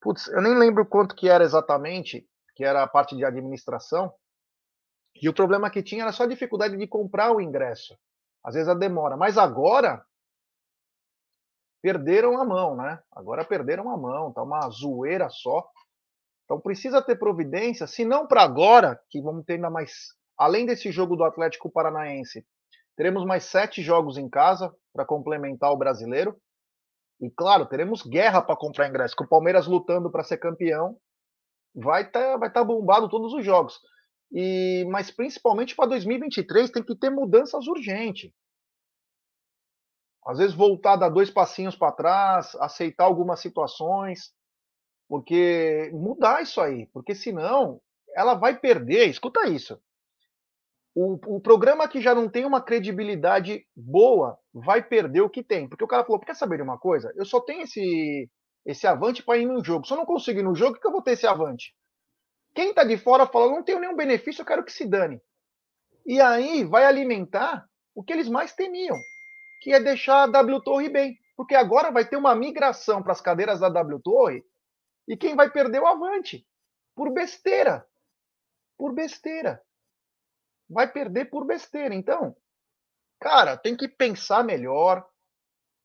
[0.00, 4.12] Putz, eu nem lembro quanto que era exatamente, que era a parte de administração.
[5.14, 7.96] E o problema que tinha era só a dificuldade de comprar o ingresso.
[8.42, 9.16] Às vezes a demora.
[9.16, 10.04] Mas agora
[11.82, 13.02] perderam a mão, né?
[13.12, 15.68] Agora perderam a mão, tá uma zoeira só.
[16.44, 20.90] Então precisa ter providência, se não para agora, que vamos ter ainda mais, além desse
[20.90, 22.44] jogo do Atlético Paranaense,
[22.96, 26.36] teremos mais sete jogos em casa para complementar o brasileiro.
[27.20, 30.96] E claro, teremos guerra para comprar ingresso, com o Palmeiras lutando para ser campeão,
[31.74, 33.78] vai estar tá, vai tá bombado todos os jogos.
[34.32, 38.32] E mas principalmente para 2023 tem que ter mudanças urgentes.
[40.26, 44.32] Às vezes voltar dar dois passinhos para trás, aceitar algumas situações,
[45.08, 47.80] porque mudar isso aí, porque senão
[48.14, 49.08] ela vai perder.
[49.08, 49.80] Escuta isso
[50.94, 55.68] o, programa que já não tem uma credibilidade boa vai perder o que tem.
[55.68, 57.12] Porque o cara falou: quer saber de uma coisa?
[57.14, 58.28] Eu só tenho esse,
[58.66, 59.86] esse avante para ir no jogo.
[59.86, 61.74] Se eu não conseguir no jogo, que eu vou ter esse avante?
[62.54, 65.20] Quem está de fora fala: não tenho nenhum benefício, eu quero que se dane.
[66.04, 68.96] E aí vai alimentar o que eles mais temiam,
[69.62, 71.16] que é deixar a W Torre bem.
[71.36, 74.44] Porque agora vai ter uma migração para as cadeiras da W Torre
[75.08, 76.46] e quem vai perder o avante?
[76.94, 77.86] Por besteira.
[78.76, 79.62] Por besteira
[80.70, 81.94] vai perder por besteira.
[81.94, 82.34] Então,
[83.20, 85.04] cara, tem que pensar melhor.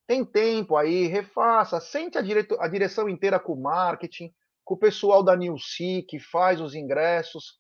[0.07, 4.31] Tem tempo aí, refaça, sente a, direto, a direção inteira com o marketing,
[4.63, 7.59] com o pessoal da Nilce que faz os ingressos,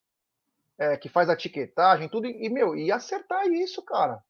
[0.77, 4.21] é, que faz a etiquetagem, tudo, e, meu, e acertar isso, cara.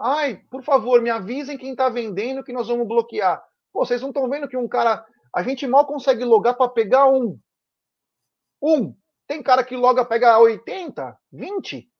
[0.00, 3.42] Ai, por favor, me avisem quem está vendendo que nós vamos bloquear.
[3.72, 5.04] Pô, vocês não estão vendo que um cara.
[5.34, 7.38] A gente mal consegue logar para pegar um.
[8.62, 8.96] Um.
[9.26, 11.90] Tem cara que loga pega 80, 20.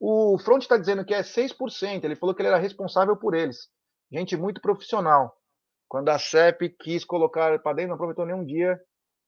[0.00, 2.02] O Front está dizendo que é 6%.
[2.02, 3.68] Ele falou que ele era responsável por eles.
[4.10, 5.36] Gente muito profissional.
[5.86, 8.80] Quando a CEP quis colocar para dentro, não aproveitou nenhum dia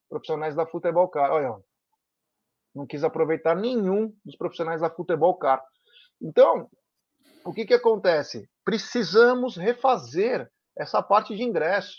[0.08, 1.30] profissionais da Futebol Car.
[1.30, 1.62] Olha,
[2.74, 5.62] não quis aproveitar nenhum dos profissionais da Futebol Car.
[6.20, 6.70] Então,
[7.44, 8.48] o que, que acontece?
[8.64, 11.96] Precisamos refazer essa parte de ingresso.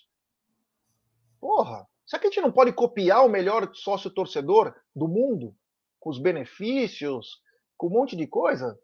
[1.39, 5.55] Porra, será que a gente não pode copiar o melhor sócio torcedor do mundo?
[5.99, 7.42] Com os benefícios,
[7.77, 8.79] com um monte de coisa.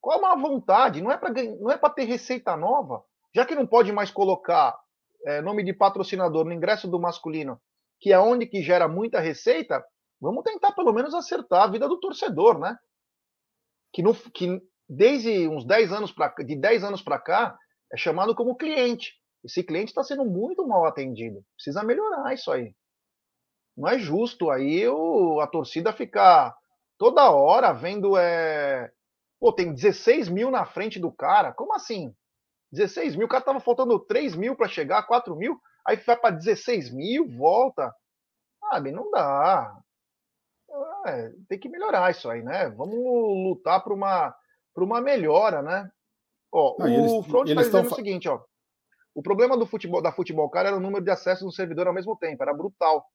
[0.00, 1.00] Qual a má vontade?
[1.02, 4.78] Não é para não é para ter receita nova, já que não pode mais colocar
[5.24, 7.60] é, nome de patrocinador no ingresso do masculino,
[8.00, 9.84] que é onde que gera muita receita.
[10.20, 12.78] Vamos tentar pelo menos acertar a vida do torcedor, né?
[13.92, 17.58] Que, no, que desde uns 10 anos para de 10 anos para cá
[17.92, 19.14] é chamado como cliente.
[19.44, 21.44] Esse cliente está sendo muito mal atendido.
[21.54, 22.74] Precisa melhorar isso aí.
[23.76, 26.56] Não é justo aí o, a torcida ficar
[26.98, 28.90] toda hora vendo é,
[29.38, 31.52] Pô, tem 16 mil na frente do cara.
[31.52, 32.14] Como assim?
[32.72, 36.34] 16 mil, o cara tava faltando 3 mil para chegar, 4 mil, aí vai para
[36.34, 37.94] 16 mil, volta.
[38.60, 39.78] Sabe, não dá.
[41.06, 42.68] É, tem que melhorar isso aí, né?
[42.70, 44.34] Vamos lutar para uma,
[44.76, 45.88] uma melhora, né?
[46.50, 48.42] Ó, não, o eles, Front está dizendo o seguinte, ó.
[49.14, 51.94] O problema do futebol, da futebol cara era o número de acessos no servidor ao
[51.94, 53.06] mesmo tempo, era brutal.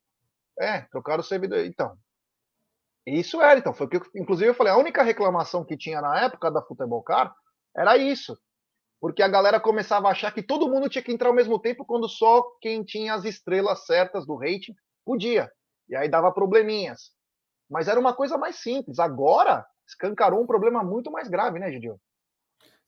[0.58, 1.58] É, trocaram o servidor.
[1.64, 1.96] Então,
[3.06, 3.74] isso era, então.
[3.74, 7.34] Foi que, inclusive, eu falei, a única reclamação que tinha na época da Futebol Car
[7.76, 8.38] era isso.
[9.00, 11.84] Porque a galera começava a achar que todo mundo tinha que entrar ao mesmo tempo,
[11.84, 15.50] quando só quem tinha as estrelas certas do rating podia.
[15.88, 17.10] E aí dava probleminhas.
[17.68, 18.98] Mas era uma coisa mais simples.
[18.98, 21.98] Agora, escancarou um problema muito mais grave, né, Gidio?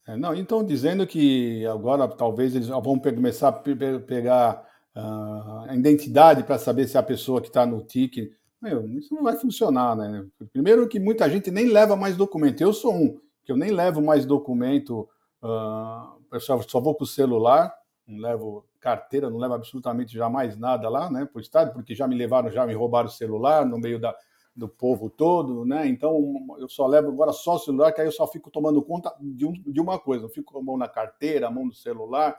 [0.07, 4.63] É, não, então dizendo que agora talvez eles vão começar a pegar
[4.95, 8.31] uh, a identidade para saber se a pessoa que está no TIC
[8.65, 10.25] meu, isso não vai funcionar, né?
[10.51, 12.61] Primeiro que muita gente nem leva mais documento.
[12.61, 15.07] Eu sou um, que eu nem levo mais documento.
[15.39, 17.71] Uh, pessoal, só vou para o celular,
[18.07, 21.25] não levo carteira, não levo absolutamente jamais nada lá, né?
[21.31, 24.15] Por estado, porque já me levaram, já me roubaram o celular no meio da,
[24.55, 25.87] do povo todo, né?
[25.87, 26.17] Então
[26.57, 29.45] eu só levo agora só o celular, que aí eu só fico tomando conta de,
[29.45, 32.35] um, de uma coisa, eu fico com a mão na carteira, a mão no celular,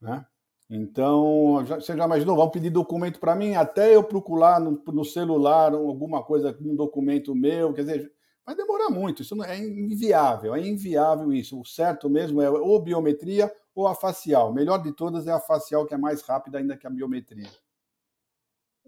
[0.00, 0.26] né?
[0.68, 2.36] Então, já, você já imaginou?
[2.36, 7.34] Vão pedir documento para mim, até eu procurar no, no, celular alguma coisa, um documento
[7.34, 8.12] meu, quer dizer,
[8.44, 11.60] vai demorar muito, isso não, é inviável, é inviável isso.
[11.60, 14.52] O certo mesmo é ou biometria ou a facial.
[14.52, 17.50] Melhor de todas é a facial, que é mais rápida ainda que a biometria.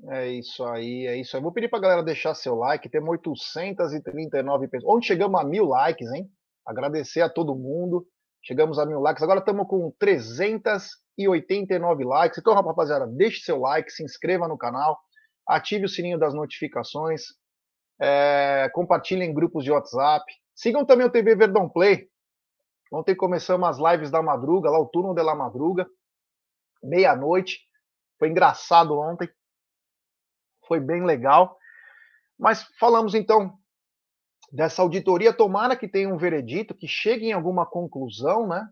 [0.08, 1.42] É isso aí, é isso aí.
[1.42, 4.96] Vou pedir para a galera deixar seu like, temos 839 pessoas.
[4.96, 6.30] Onde chegamos a mil likes, hein?
[6.66, 8.06] Agradecer a todo mundo.
[8.42, 9.22] Chegamos a mil likes.
[9.22, 9.90] Agora estamos com
[11.16, 12.38] 389 likes.
[12.38, 14.98] Então, rapaziada, deixe seu like, se inscreva no canal,
[15.48, 17.22] ative o sininho das notificações,
[18.00, 18.70] é,
[19.12, 20.24] em grupos de WhatsApp.
[20.54, 22.08] Sigam também o TV Verdão Play.
[22.92, 25.86] Ontem começamos as lives da madruga, lá o turno de la madruga,
[26.82, 27.60] meia-noite.
[28.18, 29.28] Foi engraçado ontem.
[30.66, 31.56] Foi bem legal.
[32.38, 33.58] Mas falamos então
[34.52, 38.68] dessa auditoria, tomara que tenha um veredito, que chegue em alguma conclusão, né,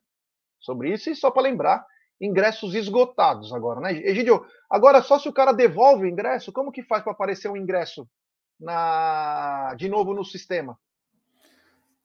[0.61, 1.11] sobre isso.
[1.11, 1.85] E só para lembrar,
[2.21, 3.93] ingressos esgotados agora, né?
[3.93, 7.57] Egidio, agora só se o cara devolve o ingresso, como que faz para aparecer um
[7.57, 8.09] ingresso
[8.61, 10.79] na de novo no sistema?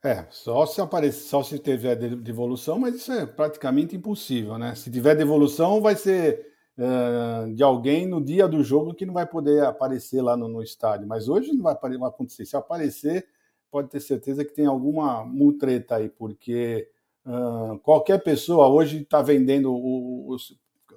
[0.03, 4.75] É, só se aparecer, só se tiver devolução, mas isso é praticamente impossível, né?
[4.75, 9.25] Se tiver devolução, vai ser uh, de alguém no dia do jogo que não vai
[9.25, 11.07] poder aparecer lá no, no estádio.
[11.07, 12.45] Mas hoje não vai, acontecer.
[12.45, 13.27] Se aparecer,
[13.71, 16.87] pode ter certeza que tem alguma mutreta aí, porque
[17.27, 20.37] uh, qualquer pessoa hoje está vendendo, o, o,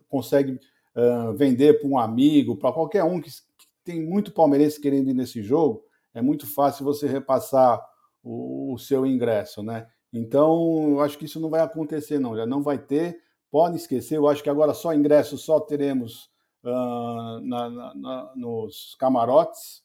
[0.09, 0.59] consegue
[0.97, 5.15] uh, vender para um amigo, para qualquer um que, que, tem muito palmeirense querendo ir
[5.15, 7.85] nesse jogo, é muito fácil você repassar
[8.23, 9.89] o, o seu ingresso, né?
[10.13, 12.37] Então, eu acho que isso não vai acontecer, não.
[12.37, 13.23] Já não vai ter.
[13.51, 16.31] Pode esquecer, eu acho que agora só ingresso só teremos
[16.63, 19.83] uh, na, na, nos camarotes,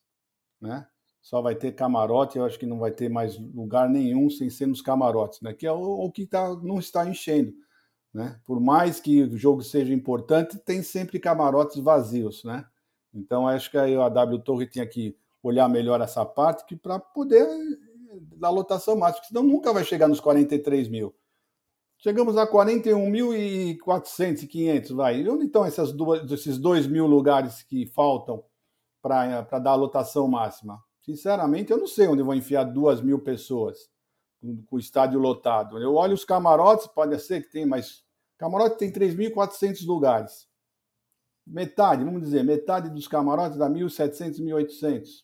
[0.61, 0.87] né?
[1.25, 4.67] Só vai ter camarote, eu acho que não vai ter mais lugar nenhum sem ser
[4.67, 5.53] nos camarotes, né?
[5.53, 7.51] Que é o, o que tá, não está enchendo.
[8.13, 8.39] Né?
[8.45, 12.63] Por mais que o jogo seja importante, tem sempre camarotes vazios, né?
[13.11, 17.47] Então acho que a W Torre tinha que olhar melhor essa parte para poder
[18.37, 21.15] dar lotação máxima, senão nunca vai chegar nos 43 mil.
[21.97, 25.21] Chegamos a 41.400 e 500, vai.
[25.21, 28.43] E onde estão essas duas, esses 2 mil lugares que faltam
[29.01, 30.84] para dar a lotação máxima?
[31.05, 33.77] Sinceramente, eu não sei onde vou enfiar duas mil pessoas
[34.65, 35.77] com o estádio lotado.
[35.77, 38.03] Eu olho os camarotes, pode ser que tem, mas
[38.39, 40.47] camarote tem 3.400 lugares.
[41.45, 45.23] Metade, vamos dizer, metade dos camarotes dá 1.700, 1.800.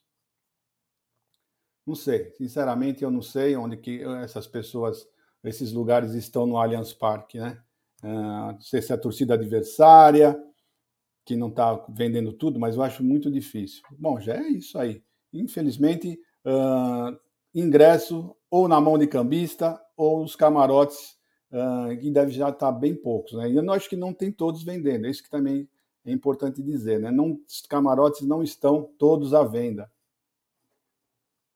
[1.83, 5.09] Não sei, sinceramente eu não sei onde que essas pessoas,
[5.43, 7.59] esses lugares estão no Allianz Parque, né?
[8.03, 10.39] Uh, não sei se é a torcida adversária,
[11.25, 13.81] que não está vendendo tudo, mas eu acho muito difícil.
[13.97, 17.17] Bom, já é isso aí infelizmente, uh,
[17.53, 21.17] ingresso ou na mão de cambista ou os camarotes,
[21.51, 23.33] uh, que deve já estar bem poucos.
[23.33, 23.49] Né?
[23.49, 25.69] E eu acho que não tem todos vendendo, é isso que também
[26.05, 26.99] é importante dizer.
[26.99, 27.11] Né?
[27.11, 29.89] Não, os camarotes não estão todos à venda.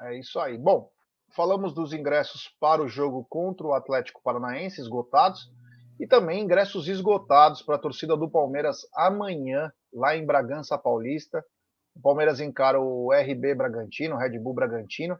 [0.02, 0.58] É isso aí.
[0.58, 0.92] Bom,
[1.30, 5.52] falamos dos ingressos para o jogo contra o Atlético Paranaense esgotados
[6.00, 11.44] e também ingressos esgotados para a torcida do Palmeiras amanhã lá em Bragança Paulista.
[11.96, 15.18] O Palmeiras encara o RB Bragantino, o Red Bull Bragantino.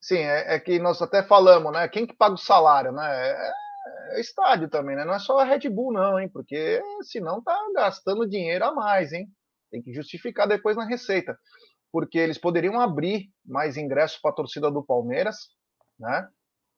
[0.00, 1.88] Sim, é, é, que nós até falamos, né?
[1.88, 3.30] Quem que paga o salário, né?
[3.30, 3.52] É,
[4.16, 5.04] é estádio também, né?
[5.04, 6.28] Não é só a Red Bull, não, hein?
[6.28, 9.28] Porque senão tá gastando dinheiro a mais, hein?
[9.70, 11.38] Tem que justificar depois na receita.
[11.92, 15.36] Porque eles poderiam abrir mais ingressos para a torcida do Palmeiras,
[15.98, 16.28] né?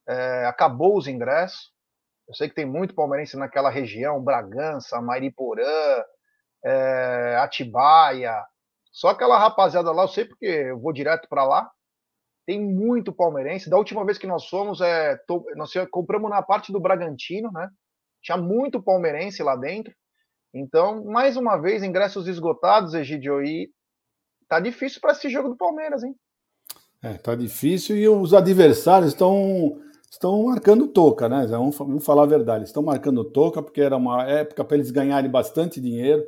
[0.09, 1.73] é, acabou os ingressos.
[2.29, 5.65] Eu sei que tem muito palmeirense naquela região, Bragança, Mariporã,
[6.65, 8.45] é, Atibaia.
[8.93, 11.71] Só aquela rapaziada lá, eu sei porque eu vou direto para lá.
[12.47, 13.71] Tem muito palmeirense.
[13.71, 17.69] Da última vez que nós fomos, é, to, nós compramos na parte do Bragantino, né?
[18.23, 19.95] Tinha muito palmeirense lá dentro.
[20.55, 23.71] Então, mais uma vez, ingressos esgotados, Egidio, e
[24.47, 26.15] tá difícil para esse jogo do Palmeiras, hein?
[27.03, 31.47] É, tá difícil e os adversários estão estão marcando toca, né?
[31.47, 35.31] Vamos, vamos falar a verdade, estão marcando toca porque era uma época para eles ganharem
[35.31, 36.23] bastante dinheiro,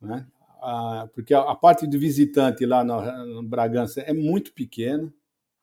[0.00, 0.24] né?
[0.60, 5.12] Ah, porque a, a, parte do visitante lá no, no Bragança é muito pequena,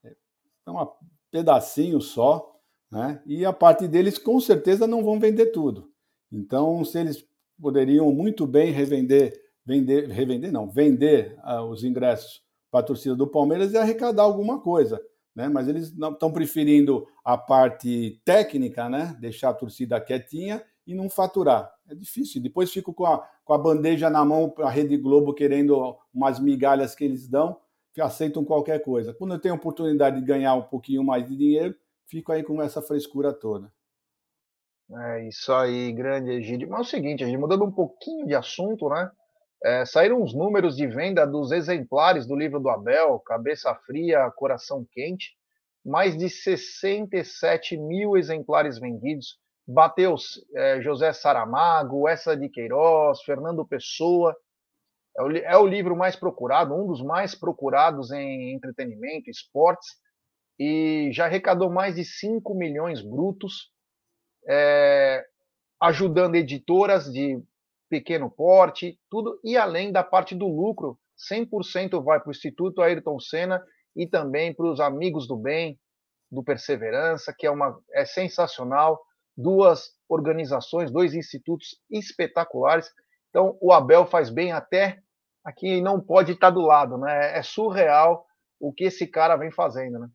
[0.04, 0.88] é um
[1.32, 2.54] pedacinho só,
[2.92, 3.22] né?
[3.26, 5.92] E a parte deles com certeza não vão vender tudo.
[6.32, 7.26] Então, se eles
[7.60, 9.34] poderiam muito bem revender,
[9.66, 14.62] vender, revender não, vender uh, os ingressos para a torcida do Palmeiras e arrecadar alguma
[14.62, 15.02] coisa,
[15.36, 15.50] né?
[15.50, 19.18] Mas eles estão preferindo a parte técnica, né?
[19.20, 21.73] Deixar a torcida quietinha e não faturar.
[21.94, 22.42] É difícil.
[22.42, 26.96] Depois fico com a, com a bandeja na mão a Rede Globo querendo umas migalhas
[26.96, 27.56] que eles dão,
[27.94, 29.14] que aceitam qualquer coisa.
[29.14, 31.76] Quando eu tenho oportunidade de ganhar um pouquinho mais de dinheiro,
[32.08, 33.72] fico aí com essa frescura toda.
[34.92, 36.68] É isso aí, grande Egídio.
[36.68, 39.12] Mas é o seguinte, Egídio, mudando um pouquinho de assunto, né?
[39.64, 44.86] É, saíram os números de venda dos exemplares do livro do Abel, Cabeça Fria, Coração
[44.92, 45.38] Quente.
[45.86, 49.38] Mais de 67 mil exemplares vendidos.
[49.68, 50.16] Bateu
[50.56, 54.36] é, José Saramago, Essa de Queiroz, Fernando Pessoa.
[55.18, 59.88] É o, é o livro mais procurado, um dos mais procurados em entretenimento, esportes,
[60.60, 63.72] e já arrecadou mais de 5 milhões brutos
[64.48, 65.24] é,
[65.82, 67.42] ajudando editoras de
[67.90, 70.98] pequeno porte, tudo, e além da parte do lucro,
[71.32, 73.64] 100% vai para o Instituto Ayrton Senna
[73.96, 75.80] e também para os Amigos do Bem,
[76.32, 79.00] do Perseverança, que é, uma, é sensacional,
[79.36, 82.90] duas organizações, dois institutos espetaculares.
[83.30, 85.02] Então, o Abel faz bem até
[85.44, 87.38] aqui não pode estar do lado, né?
[87.38, 88.26] É surreal
[88.60, 90.10] o que esse cara vem fazendo, né?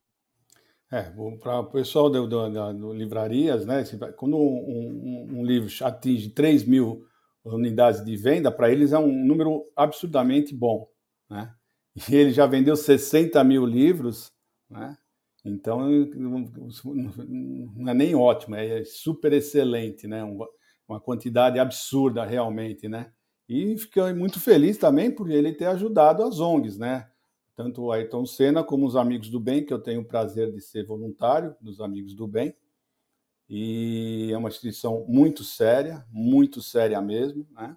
[0.91, 1.03] É,
[1.43, 3.85] para o pessoal do, do, do, livrarias, né?
[4.17, 7.05] Quando um, um, um, livro atinge 3 mil
[7.45, 10.89] unidades de venda, para eles é um número absurdamente bom,
[11.29, 11.53] né?
[12.09, 14.33] E ele já vendeu 60 mil livros,
[14.71, 14.97] né?
[15.49, 20.23] Então não é nem ótimo, é super excelente, né?
[20.87, 23.13] Uma quantidade absurda realmente, né?
[23.49, 27.09] E fiquei muito feliz também por ele ter ajudado as ONGs, né?
[27.59, 30.61] tanto o Ayrton Senna como os Amigos do Bem, que eu tenho o prazer de
[30.61, 32.55] ser voluntário dos Amigos do Bem.
[33.51, 37.77] E é uma instituição muito séria, muito séria mesmo, né?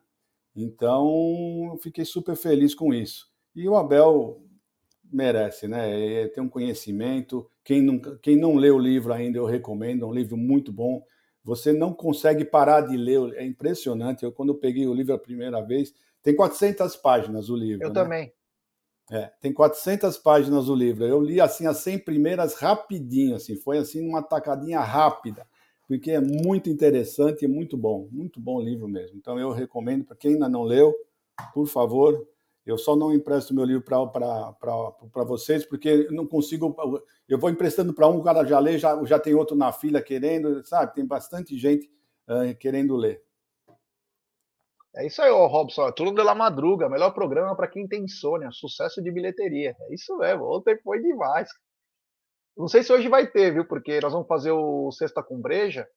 [0.56, 3.32] Então, fiquei super feliz com isso.
[3.56, 4.46] E o Abel
[5.04, 6.28] merece, né?
[6.28, 7.50] Tem um conhecimento.
[7.64, 10.06] Quem não, quem não lê o livro ainda, eu recomendo.
[10.06, 11.04] É um livro muito bom.
[11.44, 13.34] Você não consegue parar de ler.
[13.36, 14.24] É impressionante.
[14.24, 17.84] Eu, quando eu peguei o livro a primeira vez, tem 400 páginas o livro.
[17.84, 17.94] Eu né?
[17.94, 18.34] também.
[19.12, 21.06] É, tem 400 páginas o livro.
[21.06, 25.46] Eu li assim as 100 primeiras rapidinho, assim, foi assim numa tacadinha rápida,
[25.86, 29.18] porque é muito interessante e muito bom, muito bom o livro mesmo.
[29.18, 30.96] Então eu recomendo para quem ainda não leu,
[31.54, 32.26] por favor.
[32.66, 36.76] Eu só não empresto meu livro para vocês, porque eu não consigo.
[37.28, 40.02] Eu vou emprestando para um, o cara já lê, já, já tem outro na fila
[40.02, 40.94] querendo, sabe?
[40.94, 41.90] Tem bastante gente
[42.28, 43.24] uh, querendo ler.
[44.96, 45.88] É isso aí, ô Robson.
[45.88, 46.90] É tudo de la madruga.
[46.90, 48.52] Melhor programa para quem tem insônia.
[48.52, 49.76] Sucesso de bilheteria.
[49.80, 50.46] É isso mesmo.
[50.46, 51.50] Ontem foi demais.
[52.58, 53.66] Não sei se hoje vai ter, viu?
[53.66, 55.88] Porque nós vamos fazer o Sexta com Breja.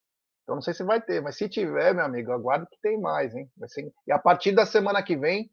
[0.44, 1.20] Então não sei se vai ter.
[1.20, 3.50] Mas se tiver, meu amigo, aguardo que tem mais, hein?
[3.66, 3.92] Ser...
[4.06, 5.50] E a partir da semana que vem,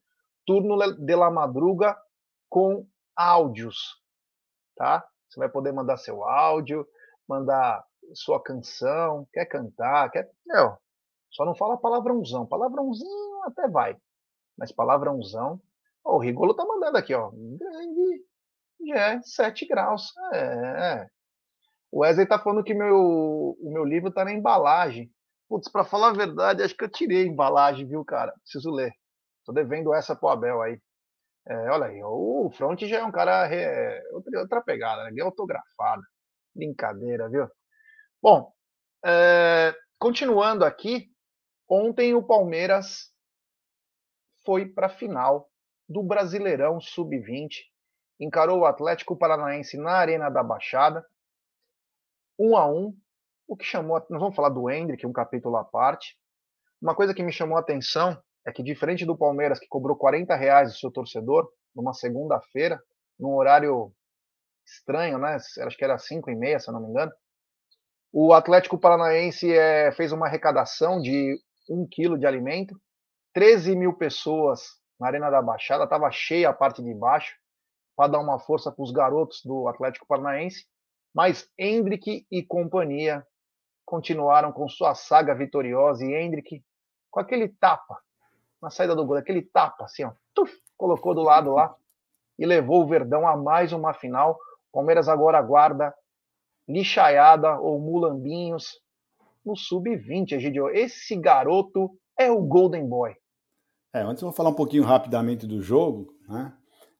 [0.51, 1.97] turno de la madruga
[2.49, 2.85] com
[3.15, 4.01] áudios.
[4.75, 5.05] Tá?
[5.29, 6.85] Você vai poder mandar seu áudio,
[7.25, 10.29] mandar sua canção, quer cantar, quer.
[10.45, 10.75] Meu,
[11.29, 12.45] só não fala palavrãozão.
[12.45, 13.95] Palavrãozinho até vai.
[14.57, 15.61] Mas palavrãozão.
[16.03, 17.31] Oh, o Rigolo tá mandando aqui, ó.
[17.31, 18.25] Grande.
[18.93, 20.11] É 7 graus.
[20.33, 21.07] É.
[21.89, 25.09] O Wesley tá falando que meu, o meu livro tá na embalagem.
[25.47, 28.33] Putz, pra falar a verdade, acho que eu tirei a embalagem, viu, cara?
[28.43, 28.91] Preciso ler.
[29.45, 30.79] Tô devendo essa pro Abel aí.
[31.47, 33.47] É, olha aí, o Front já é um cara.
[33.53, 35.21] É, outra, pegada, né?
[35.21, 36.03] Autografada.
[36.53, 37.49] Brincadeira, viu?
[38.21, 38.53] Bom,
[39.03, 41.09] é, continuando aqui,
[41.67, 43.11] ontem o Palmeiras
[44.45, 45.49] foi para a final
[45.87, 47.63] do Brasileirão Sub-20.
[48.19, 51.03] Encarou o Atlético Paranaense na Arena da Baixada,
[52.37, 52.95] um a um.
[53.47, 56.17] O que chamou, nós vamos falar do Hendrick, um capítulo à parte.
[56.81, 60.35] Uma coisa que me chamou a atenção é que diferente do Palmeiras que cobrou 40
[60.35, 62.81] reais do seu torcedor numa segunda-feira,
[63.19, 63.93] num horário
[64.65, 65.35] estranho, né?
[65.35, 67.11] Acho que era 5 e meia, se eu não me engano.
[68.11, 71.39] O Atlético Paranaense é, fez uma arrecadação de
[71.69, 72.79] um quilo de alimento,
[73.33, 74.61] 13 mil pessoas
[74.99, 77.35] na Arena da Baixada, estava cheia a parte de baixo,
[77.95, 80.65] para dar uma força para os garotos do Atlético Paranaense,
[81.13, 83.25] mas Hendrick e companhia
[83.85, 86.63] continuaram com sua saga vitoriosa e Hendrick
[87.09, 87.97] com aquele tapa
[88.61, 91.75] na saída do gol, aquele tapa assim, ó, tuf, colocou do lado lá
[92.37, 94.37] e levou o Verdão a mais uma final.
[94.71, 95.93] Palmeiras agora aguarda
[96.67, 98.79] lixaiada ou mulambinhos
[99.45, 100.69] no sub-20, Egidio.
[100.69, 103.15] Esse garoto é o Golden Boy.
[103.93, 106.53] É, antes eu vou falar um pouquinho rapidamente do jogo, né?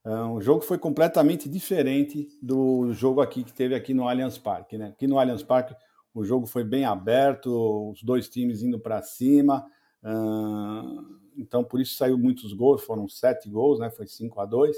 [0.03, 4.76] Uh, o jogo foi completamente diferente do jogo aqui que teve aqui no Allianz Parque,
[4.76, 4.88] né?
[4.88, 5.76] Aqui no Allianz Parque
[6.14, 9.66] o jogo foi bem aberto, os dois times indo para cima,
[11.37, 13.89] então por isso saiu muitos gols, foram sete gols, né?
[13.89, 14.75] Foi 5 a 2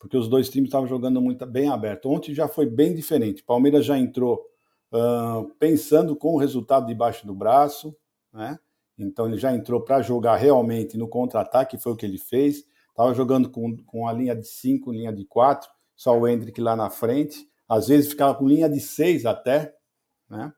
[0.00, 2.08] porque os dois times estavam jogando muito bem aberto.
[2.08, 3.44] Ontem já foi bem diferente.
[3.44, 4.42] Palmeiras já entrou
[4.90, 7.94] uh, pensando com o resultado debaixo do braço,
[8.32, 8.58] né?
[8.98, 12.64] Então ele já entrou para jogar realmente no contra-ataque, foi o que ele fez.
[12.88, 16.74] Estava jogando com, com a linha de 5, linha de 4, só o Hendrick lá
[16.74, 17.46] na frente.
[17.68, 19.74] Às vezes ficava com linha de 6 até,
[20.30, 20.50] né?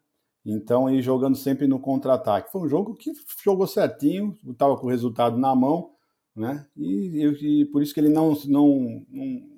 [0.44, 2.50] Então ele jogando sempre no contra-ataque.
[2.50, 3.12] Foi um jogo que
[3.44, 5.92] jogou certinho, estava com o resultado na mão
[6.34, 6.66] né?
[6.76, 9.48] E, e, por isso que ele não, não, não,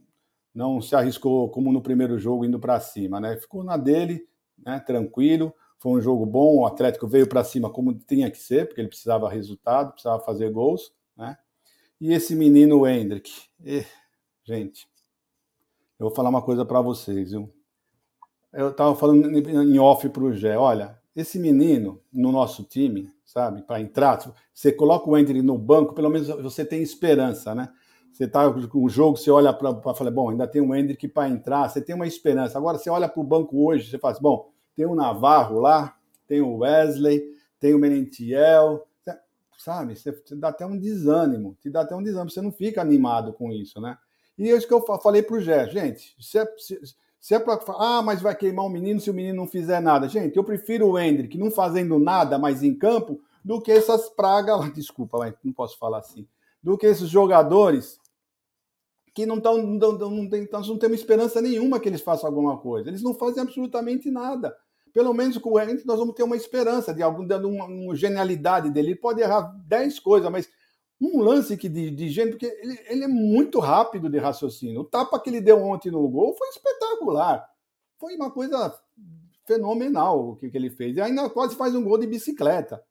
[0.55, 3.37] não se arriscou como no primeiro jogo indo para cima, né?
[3.37, 4.27] Ficou na dele,
[4.59, 4.81] né?
[4.81, 5.55] Tranquilo.
[5.79, 6.59] Foi um jogo bom.
[6.59, 10.51] O Atlético veio para cima como tinha que ser, porque ele precisava resultado, precisava fazer
[10.51, 11.37] gols, né?
[12.01, 13.31] E esse menino Hendrick,
[13.65, 13.87] eh,
[14.43, 14.89] gente,
[15.99, 17.54] eu vou falar uma coisa para vocês, viu?
[18.55, 23.63] Eu estava falando em off para o Gé, olha, esse menino no nosso time, sabe,
[23.63, 24.19] para entrar,
[24.53, 27.69] você coloca o Hendrick no banco, pelo menos você tem esperança, né?
[28.13, 31.29] Você tá com o jogo, você olha para falar, bom, ainda tem um Hendrick para
[31.29, 32.57] entrar, você tem uma esperança.
[32.57, 35.97] Agora você olha para o banco hoje, você fala assim, bom, tem o Navarro lá,
[36.29, 37.25] tem o Wesley,
[37.59, 38.87] tem o Menentiel,
[39.59, 39.97] sabe?
[39.97, 43.33] Você, você dá até um desânimo, te dá até um desânimo, você não fica animado
[43.33, 43.99] com isso, né?
[44.39, 47.59] E é isso que eu falei para o Gé, gente, se, se, se é para
[47.79, 50.07] ah, mas vai queimar o menino se o menino não fizer nada.
[50.07, 54.61] Gente, eu prefiro o Hendrick não fazendo nada, mas em campo, do que essas pragas
[54.61, 56.29] lá, desculpa, não posso falar assim,
[56.63, 57.99] do que esses jogadores
[59.15, 62.59] que não estão, não, não, tem, nós não temos esperança nenhuma que eles façam alguma
[62.59, 62.91] coisa.
[62.91, 64.55] Eles não fazem absolutamente nada.
[64.93, 67.97] Pelo menos com o Hendrick nós vamos ter uma esperança de algum dando uma, uma,
[67.97, 68.89] genialidade dele.
[68.89, 70.47] Ele pode errar 10 coisas, mas
[71.05, 74.81] um lance que de, de gente, porque ele, ele, é muito rápido de raciocínio.
[74.81, 77.49] O tapa que ele deu ontem no gol foi espetacular.
[77.99, 78.75] Foi uma coisa
[79.47, 80.97] fenomenal o que, que ele fez.
[80.97, 82.83] E ainda quase faz um gol de bicicleta.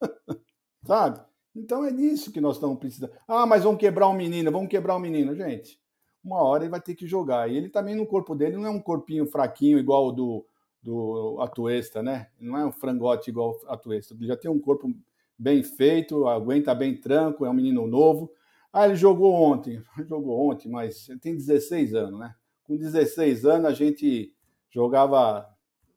[0.84, 1.20] Sabe?
[1.54, 3.12] Então é disso que nós estamos precisando.
[3.28, 5.34] Ah, mas vamos quebrar um menino, vamos quebrar um menino.
[5.34, 5.78] Gente,
[6.24, 7.50] uma hora ele vai ter que jogar.
[7.50, 10.46] E ele também no corpo dele não é um corpinho fraquinho igual o do,
[10.82, 12.28] do Atuesta, né?
[12.40, 14.14] Não é um frangote igual o Atuesta.
[14.14, 14.90] Ele já tem um corpo
[15.38, 18.32] bem feito, aguenta bem tranco, é um menino novo.
[18.72, 22.34] Ah, ele jogou ontem, jogou ontem, mas ele tem 16 anos, né?
[22.64, 24.34] Com 16 anos a gente
[24.70, 25.46] jogava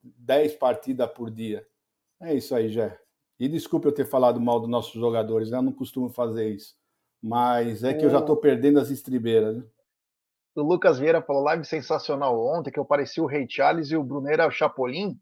[0.03, 1.65] 10 partidas por dia.
[2.19, 2.99] É isso aí, Jé.
[3.39, 5.57] E desculpe eu ter falado mal dos nossos jogadores, né?
[5.57, 6.75] eu não costumo fazer isso.
[7.21, 9.57] Mas é que eu já estou perdendo as estribeiras.
[9.57, 9.63] Né?
[10.55, 14.03] O Lucas Vieira falou live sensacional ontem, que eu parecia o Rei Charles e o
[14.03, 15.19] Brunera o Chapolin.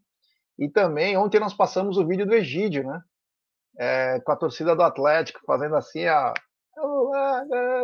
[0.60, 3.02] E também ontem nós passamos o vídeo do Egídio, né?
[3.78, 6.34] É, com a torcida do Atlético, fazendo assim a.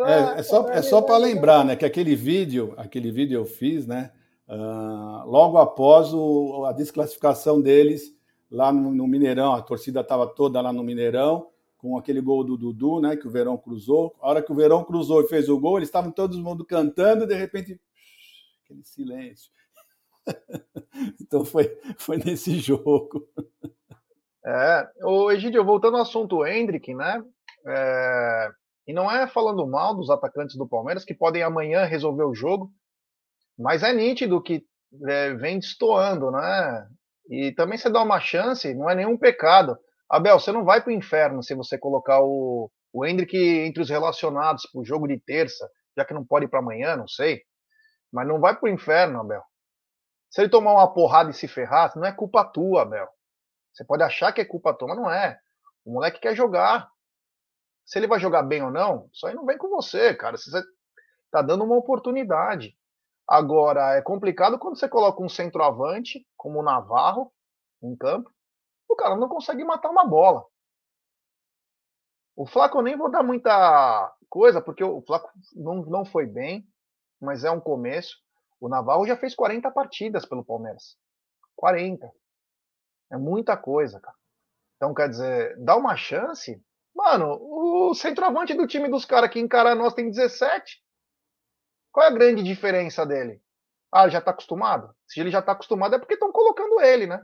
[0.06, 3.86] É, é só, é só para lembrar, né, que aquele vídeo, aquele vídeo eu fiz,
[3.86, 4.10] né,
[4.48, 8.12] uh, logo após o, a desclassificação deles
[8.50, 12.58] lá no, no Mineirão, a torcida estava toda lá no Mineirão, com aquele gol do
[12.58, 14.14] Dudu, né, que o Verão cruzou.
[14.20, 17.24] A hora que o Verão cruzou e fez o gol, eles estavam todos mundo cantando,
[17.24, 17.80] e de repente,
[18.64, 19.50] aquele silêncio.
[21.20, 23.26] então foi, foi nesse jogo.
[24.44, 27.22] É, o Egidio, voltando ao assunto Hendrick, né?
[27.66, 28.50] É,
[28.86, 32.70] e não é falando mal dos atacantes do Palmeiras que podem amanhã resolver o jogo,
[33.58, 34.64] mas é nítido que
[35.06, 36.88] é, vem destoando, né?
[37.28, 39.78] E também você dá uma chance, não é nenhum pecado.
[40.08, 43.90] Abel, você não vai para o inferno se você colocar o, o Hendrick entre os
[43.90, 47.42] relacionados para o jogo de terça, já que não pode ir para amanhã, não sei.
[48.12, 49.42] Mas não vai para o inferno, Abel.
[50.30, 53.08] Se ele tomar uma porrada e se ferrar, não é culpa tua, Abel.
[53.72, 55.38] Você pode achar que é culpa tua, mas não é.
[55.84, 56.90] O moleque quer jogar.
[57.84, 60.36] Se ele vai jogar bem ou não, isso aí não vem com você, cara.
[60.36, 60.62] Você
[61.30, 62.76] tá dando uma oportunidade.
[63.26, 67.32] Agora, é complicado quando você coloca um centroavante, como o Navarro,
[67.82, 68.30] em campo,
[68.88, 70.44] o cara não consegue matar uma bola.
[72.36, 76.66] O Flaco eu nem vou dar muita coisa, porque o Flaco não, não foi bem,
[77.20, 78.16] mas é um começo.
[78.60, 80.96] O Navarro já fez 40 partidas pelo Palmeiras.
[81.56, 82.10] 40.
[83.10, 84.16] É muita coisa, cara.
[84.76, 86.62] Então, quer dizer, dá uma chance.
[86.94, 90.82] Mano, o centroavante do time dos caras que encara nós tem 17.
[91.92, 93.42] Qual é a grande diferença dele?
[93.92, 94.94] Ah, já tá acostumado?
[95.06, 97.22] Se ele já tá acostumado é porque estão colocando ele, né?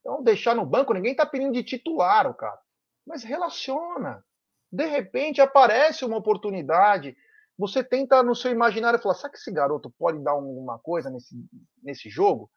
[0.00, 2.58] Então, deixar no banco, ninguém tá pedindo de titular o cara.
[3.06, 4.24] Mas relaciona.
[4.70, 7.16] De repente aparece uma oportunidade.
[7.58, 11.34] Você tenta no seu imaginário falar: será que esse garoto pode dar alguma coisa nesse,
[11.82, 12.50] nesse jogo?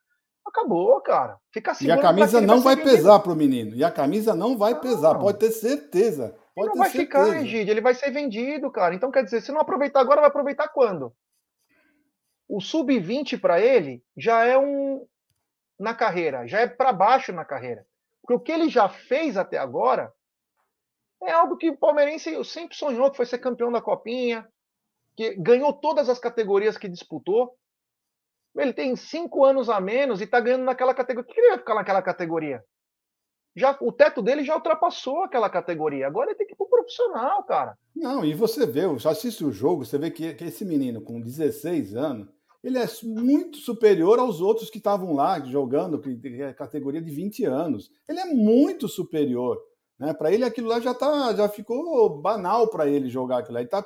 [0.48, 1.38] Acabou, cara.
[1.52, 3.76] Fica E a camisa não vai, vai pesar pro menino.
[3.76, 4.82] E a camisa não vai não.
[4.82, 6.36] pesar, pode ter certeza.
[6.56, 7.26] Pode não ter vai certeza.
[7.26, 8.96] ficar, Egide, ele vai ser vendido, cara.
[8.96, 11.14] Então, quer dizer, se não aproveitar agora, vai aproveitar quando?
[12.48, 15.06] O sub-20 para ele já é um
[15.78, 17.86] na carreira, já é para baixo na carreira.
[18.22, 20.12] Porque o que ele já fez até agora
[21.24, 24.48] é algo que o palmeirense sempre sonhou, que foi ser campeão da Copinha,
[25.16, 27.56] que ganhou todas as categorias que disputou.
[28.58, 31.26] Ele tem cinco anos a menos e está ganhando naquela categoria.
[31.26, 32.64] Por que ele vai ficar naquela categoria?
[33.56, 36.08] Já, o teto dele já ultrapassou aquela categoria.
[36.08, 37.78] Agora ele tem que ir pro profissional, cara.
[37.96, 41.20] Não, e você vê, você assiste o jogo, você vê que, que esse menino com
[41.20, 42.28] 16 anos,
[42.64, 47.46] ele é muito superior aos outros que estavam lá jogando, que é categoria de 20
[47.46, 47.92] anos.
[48.08, 49.58] Ele é muito superior.
[50.00, 50.14] Né?
[50.14, 53.62] Para ele, aquilo lá já, tá, já ficou banal para ele jogar aquilo lá.
[53.62, 53.84] Ele está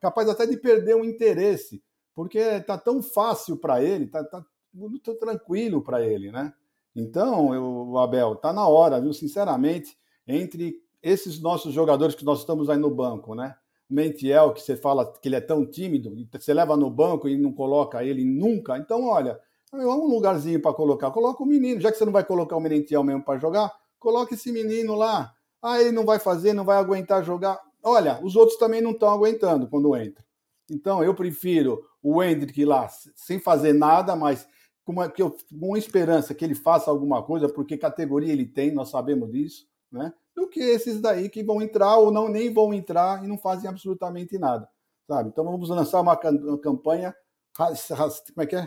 [0.00, 1.82] capaz até de perder o interesse,
[2.18, 4.44] porque está tão fácil para ele, está tá
[4.74, 6.32] muito tranquilo para ele.
[6.32, 6.52] Né?
[6.92, 9.12] Então, eu, Abel, está na hora, viu?
[9.12, 9.96] Sinceramente,
[10.26, 13.54] entre esses nossos jogadores que nós estamos aí no banco, né?
[13.88, 17.52] Mentiel, que você fala que ele é tão tímido, você leva no banco e não
[17.52, 18.76] coloca ele nunca.
[18.76, 19.38] Então, olha,
[19.72, 21.12] é um lugarzinho para colocar.
[21.12, 24.34] Coloca o menino, já que você não vai colocar o Mentiel mesmo para jogar, coloca
[24.34, 25.32] esse menino lá.
[25.62, 27.60] Ah, ele não vai fazer, não vai aguentar jogar.
[27.80, 30.26] Olha, os outros também não estão aguentando quando entra.
[30.70, 34.46] Então, eu prefiro o Hendrick lá sem fazer nada, mas
[34.84, 38.72] com uma, que eu, com esperança que ele faça alguma coisa, porque categoria ele tem,
[38.72, 40.12] nós sabemos disso, né?
[40.38, 43.68] do que esses daí que vão entrar ou não nem vão entrar e não fazem
[43.68, 44.68] absolutamente nada,
[45.06, 45.30] sabe?
[45.30, 47.14] Então vamos lançar uma, uma campanha,
[47.56, 48.64] como é que é?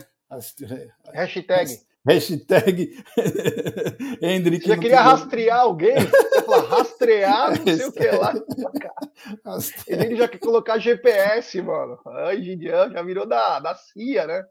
[1.12, 1.91] Hashtag.
[2.04, 2.96] Hashtag
[4.20, 4.66] Hendrick.
[4.66, 5.94] Você queria rastrear alguém?
[5.94, 8.32] Você rastrear, não sei o que lá.
[9.86, 12.00] Ele já quer colocar GPS, mano.
[12.06, 14.44] Ai, Gideon, já virou da, da CIA, né?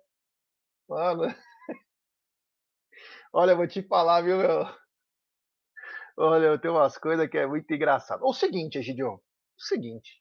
[0.87, 1.23] Mano.
[3.33, 4.65] Olha, eu vou te falar, viu, meu?
[6.17, 8.23] Olha, eu tenho umas coisas que é muito engraçado.
[8.25, 9.21] O seguinte, Egidio, o
[9.57, 10.17] seguinte.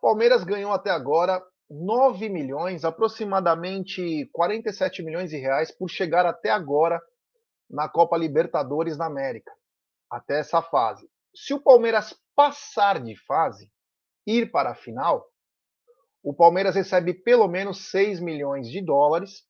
[0.00, 1.42] Palmeiras ganhou até agora
[1.72, 7.00] 9 milhões, aproximadamente 47 milhões de reais por chegar até agora
[7.70, 9.50] na Copa Libertadores na América,
[10.10, 11.08] até essa fase.
[11.34, 13.70] Se o Palmeiras passar de fase,
[14.26, 15.26] ir para a final,
[16.22, 19.44] o Palmeiras recebe pelo menos 6 milhões de dólares,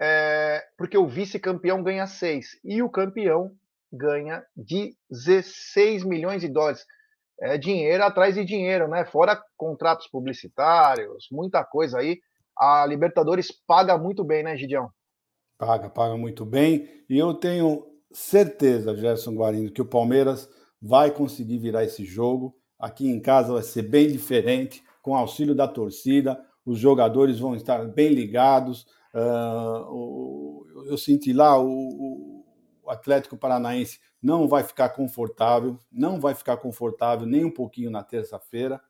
[0.00, 3.54] é, porque o vice-campeão ganha 6 e o campeão
[3.92, 6.86] ganha 16 milhões de dólares.
[7.40, 9.04] É dinheiro atrás de dinheiro, né?
[9.04, 12.18] Fora contratos publicitários, muita coisa aí.
[12.56, 14.88] A Libertadores paga muito bem, né, Gideão?
[15.58, 16.88] Paga, paga muito bem.
[17.08, 20.48] E eu tenho certeza, Gerson Guarino, que o Palmeiras
[20.80, 22.54] vai conseguir virar esse jogo.
[22.78, 26.40] Aqui em casa vai ser bem diferente, com auxílio da torcida.
[26.64, 28.86] Os jogadores vão estar bem ligados.
[29.14, 32.43] Uh, eu senti lá o,
[32.84, 38.02] o Atlético Paranaense não vai ficar confortável, não vai ficar confortável nem um pouquinho na
[38.02, 38.80] terça-feira,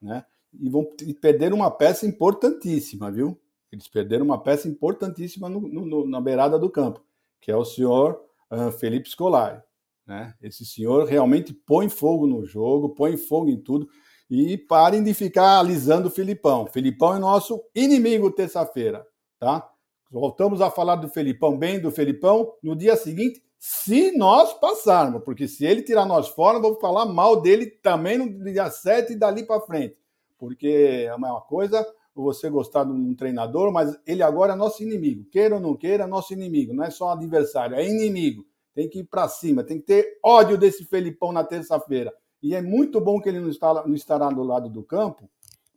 [0.00, 0.24] né?
[0.52, 0.86] E vão
[1.20, 3.40] perder uma peça importantíssima, viu?
[3.70, 7.02] Eles perderam uma peça importantíssima no, no, na beirada do campo,
[7.40, 9.62] que é o senhor uh, Felipe Scolari.
[10.06, 10.34] Né?
[10.42, 13.88] Esse senhor realmente põe fogo no jogo, põe fogo em tudo.
[14.28, 16.66] E parem de ficar alisando o Filipão.
[16.66, 19.06] Filipão é nosso inimigo terça-feira,
[19.38, 19.71] tá?
[20.12, 25.48] Voltamos a falar do Felipão, bem do Felipão, no dia seguinte, se nós passarmos, porque
[25.48, 29.46] se ele tirar nós fora, vamos falar mal dele também no dia 7 e dali
[29.46, 29.96] para frente.
[30.36, 35.24] Porque é uma coisa você gostar de um treinador, mas ele agora é nosso inimigo.
[35.30, 36.74] Queira ou não queira, é nosso inimigo.
[36.74, 38.44] Não é só adversário, é inimigo.
[38.74, 42.12] Tem que ir para cima, tem que ter ódio desse Felipão na terça-feira.
[42.42, 43.50] E é muito bom que ele não,
[43.86, 45.30] não estará do lado do campo,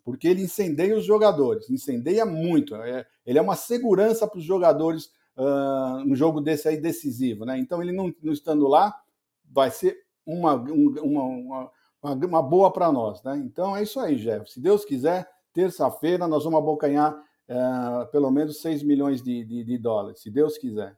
[0.06, 2.76] porque ele incendeia os jogadores, incendeia muito.
[2.76, 7.58] É, ele é uma segurança para os jogadores uh, um jogo desse aí decisivo, né?
[7.58, 8.96] Então ele não, não estando lá
[9.44, 11.72] vai ser uma, uma, uma,
[12.04, 13.36] uma boa para nós, né?
[13.44, 14.52] Então é isso aí, Jeff.
[14.52, 17.14] Se Deus quiser, terça-feira nós vamos abocanhar
[17.50, 20.96] uh, pelo menos 6 milhões de, de, de dólares, se Deus quiser.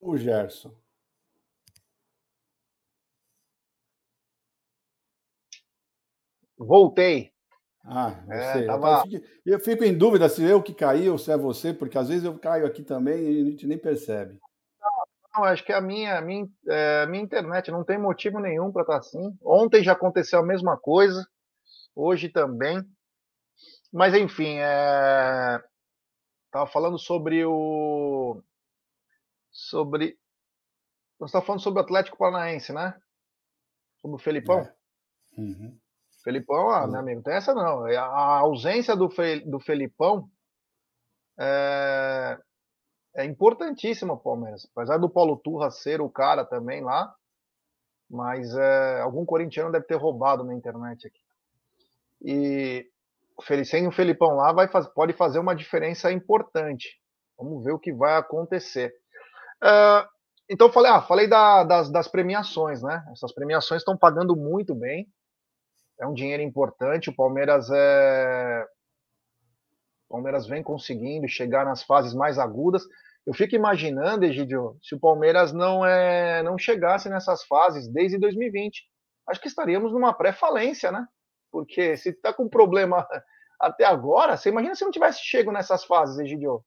[0.00, 0.74] O Gerson.
[6.56, 7.32] Voltei.
[7.84, 8.64] Ah, é, você.
[8.64, 8.88] É, tava...
[8.90, 11.96] eu, fico, eu, fico, em dúvida se eu que caí ou se é você, porque
[11.96, 14.38] às vezes eu caio aqui também e a gente nem percebe.
[15.34, 18.70] Não, acho que a minha, a minha, é, a minha internet não tem motivo nenhum
[18.72, 19.36] para estar tá assim.
[19.42, 21.26] Ontem já aconteceu a mesma coisa,
[21.94, 22.84] hoje também.
[23.92, 25.62] Mas enfim, é...
[26.50, 28.42] tava falando sobre o
[29.50, 30.18] sobre
[31.20, 32.98] você está falando sobre o Atlético Paranaense, né?
[34.00, 34.60] Sobre o Felipão.
[34.60, 34.74] É.
[35.36, 35.78] Uhum.
[36.24, 36.90] Felipão, ah, uhum.
[36.92, 37.86] meu amigo, tem essa não.
[37.86, 40.30] É, a ausência do, Fe, do Felipão
[41.38, 42.38] é,
[43.16, 44.66] é importantíssima Palmeiras.
[44.74, 47.14] Apesar do Paulo Turra ser o cara também lá,
[48.08, 51.20] mas é, algum corintiano deve ter roubado na internet aqui.
[52.22, 52.90] E
[53.64, 56.98] sem o Felipão lá vai pode fazer uma diferença importante.
[57.38, 58.94] Vamos ver o que vai acontecer.
[59.62, 60.08] Uh,
[60.48, 63.04] então falei, ah, falei da, das, das premiações, né?
[63.12, 65.06] Essas premiações estão pagando muito bem.
[66.00, 67.10] É um dinheiro importante.
[67.10, 68.66] O Palmeiras é.
[70.08, 72.82] O Palmeiras vem conseguindo chegar nas fases mais agudas.
[73.24, 78.82] Eu fico imaginando, Egidio, se o Palmeiras não é não chegasse nessas fases desde 2020,
[79.28, 81.06] acho que estaríamos numa pré-falência, né?
[81.52, 83.06] Porque se está com problema
[83.60, 86.64] até agora, você imagina se não tivesse chego nessas fases, Egidio?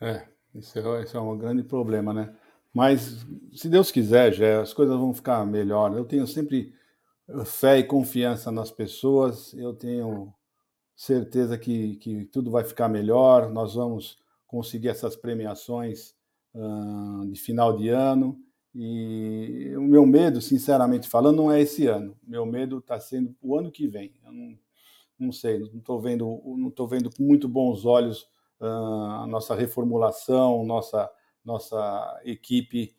[0.00, 0.26] É,
[0.58, 2.34] isso é, isso é um grande problema, né?
[2.72, 5.96] Mas, se Deus quiser, já as coisas vão ficar melhor.
[5.96, 6.72] Eu tenho sempre
[7.44, 10.32] fé e confiança nas pessoas, eu tenho
[10.94, 16.14] certeza que, que tudo vai ficar melhor, nós vamos conseguir essas premiações
[16.54, 18.38] uh, de final de ano.
[18.74, 22.16] E o meu medo, sinceramente falando, não é esse ano.
[22.26, 24.12] Meu medo está sendo o ano que vem.
[24.24, 24.58] Eu não,
[25.18, 28.28] não sei, não estou vendo, não vendo com muito bons olhos
[28.60, 31.10] a nossa reformulação, nossa
[31.44, 32.94] nossa equipe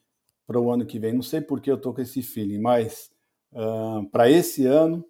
[0.45, 1.13] para o ano que vem.
[1.13, 3.11] Não sei por que eu estou com esse feeling, mas
[3.53, 5.05] uh, para esse ano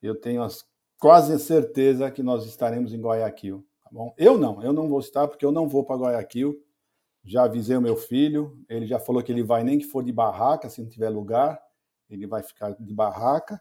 [0.00, 0.64] eu tenho as,
[0.98, 3.66] quase a certeza que nós estaremos em Guayaquil.
[3.82, 4.14] Tá bom?
[4.16, 6.62] Eu não, eu não vou estar porque eu não vou para Guayaquil.
[7.24, 10.12] Já avisei o meu filho, ele já falou que ele vai nem que for de
[10.12, 11.60] barraca, se não tiver lugar,
[12.08, 13.60] ele vai ficar de barraca.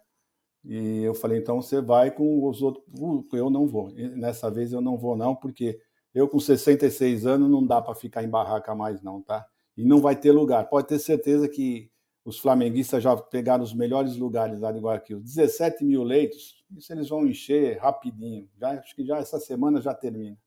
[0.66, 2.86] E eu falei, então você vai com os outros.
[3.34, 3.90] Eu não vou.
[3.92, 5.80] Nessa vez eu não vou, não, porque
[6.14, 9.46] eu com 66 anos não dá para ficar em barraca mais não, tá?
[9.76, 10.70] E não vai ter lugar.
[10.70, 11.92] Pode ter certeza que
[12.24, 15.20] os flamenguistas já pegaram os melhores lugares lá de Guayaquil.
[15.20, 18.50] 17 mil leitos, isso eles vão encher rapidinho.
[18.58, 20.38] Já, acho que já essa semana já termina.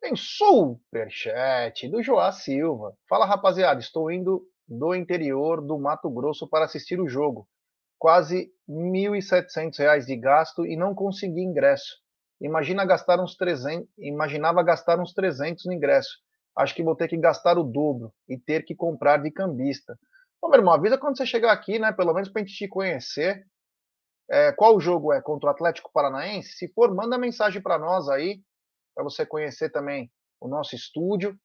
[0.00, 2.96] Tem superchat do Joá Silva.
[3.08, 7.46] Fala rapaziada, estou indo do interior do Mato Grosso para assistir o jogo.
[7.98, 11.99] Quase R$ 1.700 de gasto e não consegui ingresso.
[12.40, 16.18] Imagina gastar uns 300, imaginava gastar uns 300 no ingresso.
[16.56, 19.98] Acho que vou ter que gastar o dobro e ter que comprar de cambista.
[20.42, 21.92] Ô, meu irmão, avisa quando você chegar aqui, né?
[21.92, 23.46] Pelo menos para a gente te conhecer.
[24.30, 25.20] É, qual o jogo é?
[25.20, 26.52] Contra o Atlético Paranaense?
[26.52, 28.40] Se for, manda mensagem para nós aí,
[28.94, 30.10] para você conhecer também
[30.40, 31.38] o nosso estúdio.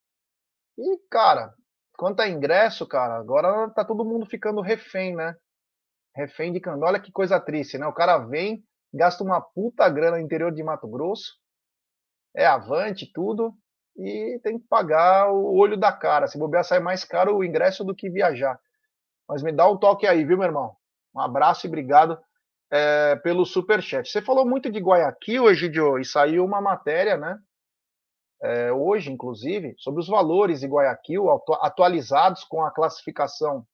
[0.78, 1.52] E, cara,
[1.98, 5.34] quanto a ingresso, cara, agora tá todo mundo ficando refém, né?
[6.14, 6.86] Refém de cambista.
[6.86, 7.86] Olha que coisa triste, né?
[7.86, 11.34] O cara vem, gasta uma puta grana no interior de Mato Grosso,
[12.34, 13.54] é avante, tudo,
[13.96, 16.26] e tem que pagar o olho da cara.
[16.26, 18.60] Se bobear, sai mais caro o ingresso do que viajar.
[19.28, 20.76] Mas me dá um toque aí, viu, meu irmão?
[21.14, 22.18] Um abraço e obrigado
[22.70, 24.08] é, pelo superchat.
[24.08, 27.38] Você falou muito de Guayaquil, Egidio, e saiu uma matéria, né?
[28.42, 31.24] É, hoje, inclusive, sobre os valores de Guayaquil
[31.62, 33.66] atualizados com a classificação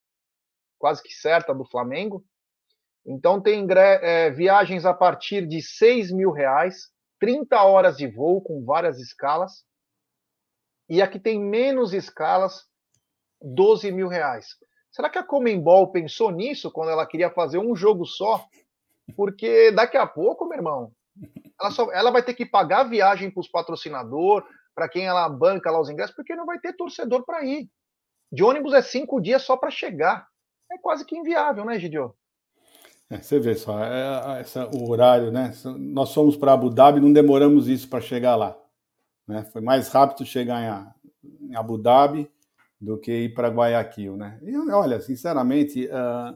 [0.79, 2.23] quase que certa do Flamengo.
[3.05, 6.89] Então tem é, viagens a partir de 6 mil reais,
[7.19, 9.63] 30 horas de voo com várias escalas.
[10.89, 12.65] E aqui tem menos escalas,
[13.41, 14.47] 12 mil reais.
[14.91, 18.45] Será que a Comembol pensou nisso quando ela queria fazer um jogo só?
[19.15, 20.91] Porque daqui a pouco, meu irmão,
[21.59, 25.27] ela, só, ela vai ter que pagar a viagem para os patrocinadores, para quem ela
[25.29, 27.69] banca lá os ingressos, porque não vai ter torcedor para ir.
[28.31, 30.27] De ônibus é cinco dias só para chegar.
[30.71, 32.15] É quase que inviável, né, Gidio?
[33.13, 35.53] É, você vê só, é, essa, o horário, né?
[35.77, 38.57] Nós fomos para Abu Dhabi, não demoramos isso para chegar lá.
[39.27, 39.43] Né?
[39.53, 40.93] Foi mais rápido chegar
[41.23, 42.27] em, em Abu Dhabi
[42.81, 44.39] do que ir para Guayaquil, né?
[44.41, 46.35] E olha, sinceramente, uh,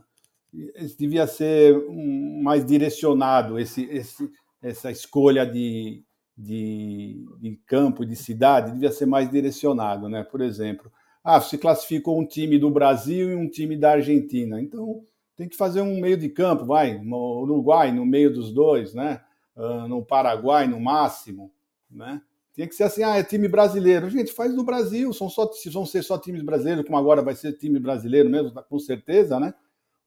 [0.98, 6.04] devia ser um, mais direcionado esse, esse, essa escolha de,
[6.38, 10.24] de, de, campo, de cidade, devia ser mais direcionado, né?
[10.24, 10.92] Por exemplo,
[11.24, 15.04] ah, se classificou um time do Brasil e um time da Argentina, então
[15.38, 19.22] tem que fazer um meio de campo, vai, no Uruguai, no meio dos dois, né?
[19.56, 21.52] Uh, no Paraguai, no máximo,
[21.90, 22.22] né?
[22.54, 24.10] Tinha que ser assim, ah, é time brasileiro.
[24.10, 27.36] Gente, faz no Brasil, são só, se vão ser só times brasileiros, como agora vai
[27.36, 29.54] ser time brasileiro mesmo, com certeza, né?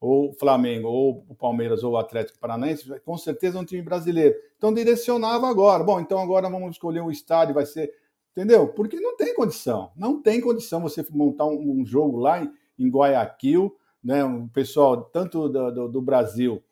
[0.00, 4.34] ou Flamengo, ou o Palmeiras, ou o Atlético Paranaense, com certeza é um time brasileiro.
[4.56, 5.84] Então direcionava agora.
[5.84, 7.92] Bom, então agora vamos escolher um estádio, vai ser.
[8.32, 8.68] Entendeu?
[8.68, 9.90] Porque não tem condição.
[9.94, 14.24] Não tem condição você montar um, um jogo lá em, em Guayaquil, né?
[14.24, 16.62] Um pessoal tanto do, do, do, Brasil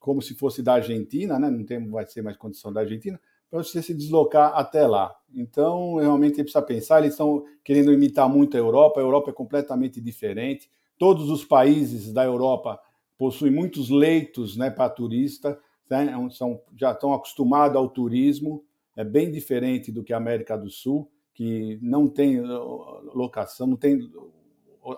[0.00, 1.50] como se fosse da Argentina, né?
[1.50, 5.14] Não tem, vai ser mais condição da Argentina, para você se deslocar até lá.
[5.34, 10.00] Então, realmente precisa pensar, eles estão querendo imitar muito a Europa, a Europa é completamente
[10.00, 10.70] diferente.
[10.96, 12.80] Todos os países da Europa
[13.18, 15.58] possuem muitos leitos né, para turista,
[15.90, 18.64] né, são, já estão acostumados ao turismo,
[18.96, 23.76] é bem diferente do que a América do Sul, que não tem uh, locação, não
[23.76, 24.10] tem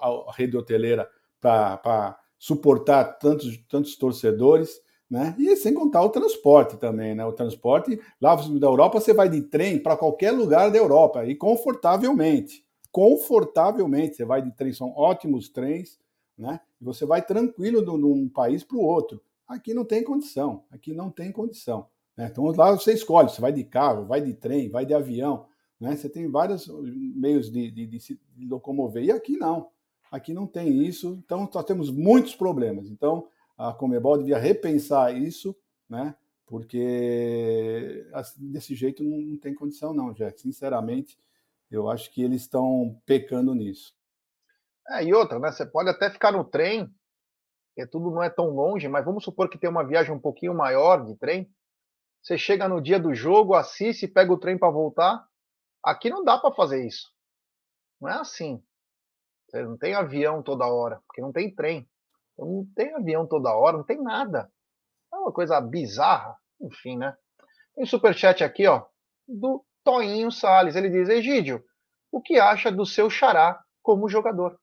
[0.01, 1.09] a rede hoteleira
[1.43, 4.81] para suportar tantos, tantos torcedores.
[5.11, 5.37] Né?
[5.39, 7.23] E sem contar o transporte também, né?
[7.27, 11.35] O transporte lá da Europa você vai de trem para qualquer lugar da Europa e
[11.35, 15.99] confortavelmente, confortavelmente você vai de trem, são ótimos trens,
[16.39, 16.59] né?
[16.81, 19.21] E você vai tranquilo de um país para o outro.
[19.47, 21.87] Aqui não tem condição, aqui não tem condição.
[22.17, 22.29] Né?
[22.33, 25.45] Então lá você escolhe, você vai de carro, vai de trem, vai de avião,
[25.79, 25.95] né?
[25.95, 26.67] Você tem vários
[27.15, 28.19] meios de, de, de se
[28.49, 29.69] locomover e aqui não,
[30.13, 31.19] aqui não tem isso.
[31.25, 32.91] Então nós temos muitos problemas.
[32.91, 35.57] Então a Comebol devia repensar isso,
[35.89, 36.15] né?
[36.47, 38.07] Porque
[38.37, 40.39] desse jeito não, não tem condição, não, Jack.
[40.39, 41.19] Sinceramente,
[41.71, 43.95] eu acho que eles estão pecando nisso.
[44.91, 45.51] É, e outra, né?
[45.51, 46.93] Você pode até ficar no trem,
[47.75, 50.53] que tudo não é tão longe, mas vamos supor que tem uma viagem um pouquinho
[50.53, 51.51] maior de trem.
[52.21, 55.27] Você chega no dia do jogo, assiste, pega o trem para voltar.
[55.83, 57.11] Aqui não dá para fazer isso.
[58.01, 58.63] Não é assim.
[59.53, 61.89] Não tem avião toda hora, porque não tem trem.
[62.39, 64.51] Não tem avião toda hora, não tem nada.
[65.13, 66.37] É uma coisa bizarra.
[66.61, 67.15] Enfim, né?
[67.75, 68.85] Tem superchat aqui, ó,
[69.27, 70.77] do Toinho Sales.
[70.77, 71.63] Ele diz: Egídio,
[72.11, 74.59] o que acha do seu xará como jogador?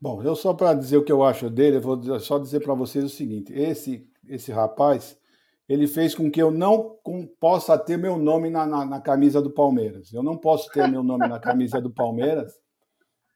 [0.00, 2.74] Bom, eu só para dizer o que eu acho dele, eu vou só dizer para
[2.74, 5.18] vocês o seguinte: esse esse rapaz,
[5.68, 9.40] ele fez com que eu não com, possa ter meu nome na, na, na, camisa
[9.40, 10.12] do Palmeiras.
[10.12, 12.52] Eu não posso ter meu nome na camisa do Palmeiras,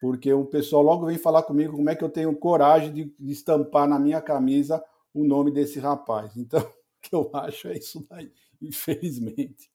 [0.03, 3.31] porque o pessoal logo vem falar comigo como é que eu tenho coragem de, de
[3.31, 4.83] estampar na minha camisa
[5.15, 6.37] o nome desse rapaz.
[6.37, 6.59] Então,
[6.99, 9.71] o que eu acho é isso daí, infelizmente.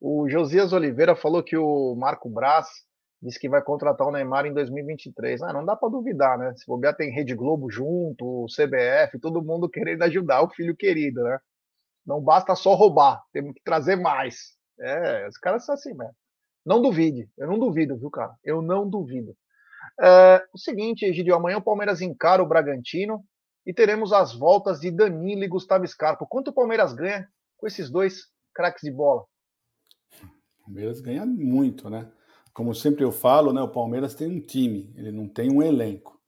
[0.00, 2.66] O Josias Oliveira falou que o Marco Braz
[3.20, 5.42] disse que vai contratar o Neymar em 2023.
[5.42, 6.54] Ah, não dá para duvidar, né?
[6.56, 11.22] Se bobear tem Rede Globo junto, o CBF, todo mundo querendo ajudar o filho querido,
[11.22, 11.38] né?
[12.06, 14.54] Não basta só roubar, temos que trazer mais.
[14.80, 16.14] É, os caras são assim mesmo.
[16.64, 18.34] Não duvide, eu não duvido, viu, cara?
[18.42, 19.36] Eu não duvido.
[20.00, 23.22] É, o seguinte, Egidio, amanhã o Palmeiras encara o Bragantino
[23.66, 26.26] e teremos as voltas de Danilo e Gustavo Scarpa.
[26.28, 29.24] Quanto o Palmeiras ganha com esses dois craques de bola?
[30.58, 32.10] O Palmeiras ganha muito, né?
[32.52, 36.20] Como sempre eu falo, né, o Palmeiras tem um time, ele não tem um elenco.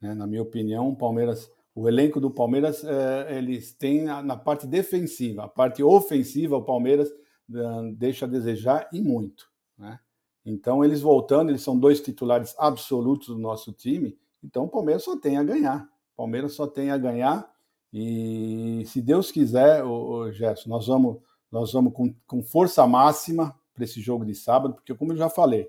[0.00, 0.14] Né?
[0.14, 5.44] Na minha opinião, o Palmeiras, o elenco do Palmeiras, é, eles têm na parte defensiva,
[5.44, 9.49] a parte ofensiva, o Palmeiras é, deixa a desejar e muito.
[9.80, 9.98] Né?
[10.44, 15.16] Então, eles voltando, eles são dois titulares absolutos do nosso time, então o Palmeiras só
[15.16, 15.88] tem a ganhar.
[16.12, 17.50] O Palmeiras só tem a ganhar
[17.92, 21.16] e, se Deus quiser, o, Gerson, nós vamos,
[21.50, 25.30] nós vamos com, com força máxima para esse jogo de sábado, porque, como eu já
[25.30, 25.68] falei,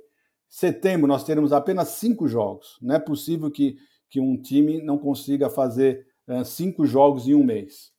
[0.50, 2.78] setembro nós teremos apenas cinco jogos.
[2.82, 3.78] Não é possível que,
[4.10, 7.92] que um time não consiga fazer uh, cinco jogos em um mês.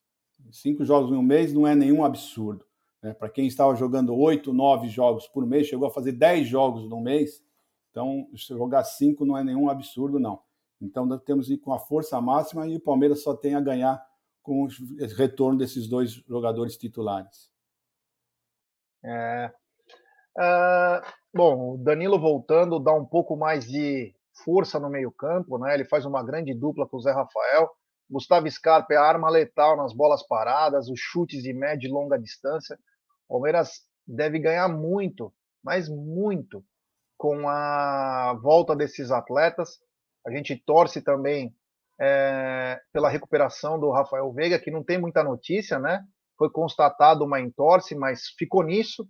[0.50, 2.64] Cinco jogos em um mês não é nenhum absurdo.
[3.03, 3.12] Né?
[3.12, 7.00] Para quem estava jogando oito, nove jogos por mês, chegou a fazer dez jogos no
[7.00, 7.42] mês.
[7.90, 10.40] Então, jogar cinco não é nenhum absurdo, não.
[10.80, 13.61] Então, nós temos que ir com a força máxima e o Palmeiras só tem a
[13.61, 14.03] ganhar
[14.42, 14.68] com o
[15.16, 17.50] retorno desses dois jogadores titulares.
[19.05, 19.53] É,
[20.38, 25.74] uh, bom, o Danilo voltando dá um pouco mais de força no meio-campo, né?
[25.74, 27.70] Ele faz uma grande dupla com o Zé Rafael.
[28.11, 32.18] Gustavo Scarpa é a arma letal nas bolas paradas, os chutes de média e longa
[32.18, 32.78] distância.
[33.33, 35.33] Palmeiras deve ganhar muito,
[35.64, 36.62] mas muito,
[37.16, 39.78] com a volta desses atletas.
[40.26, 41.55] A gente torce também
[41.99, 46.05] é, pela recuperação do Rafael Veiga, que não tem muita notícia, né?
[46.37, 49.09] Foi constatado uma entorse, mas ficou nisso.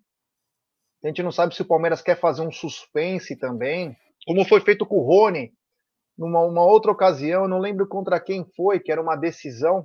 [1.02, 4.86] A gente não sabe se o Palmeiras quer fazer um suspense também, como foi feito
[4.86, 5.52] com o Rony,
[6.16, 9.84] numa outra ocasião, eu não lembro contra quem foi, que era uma decisão,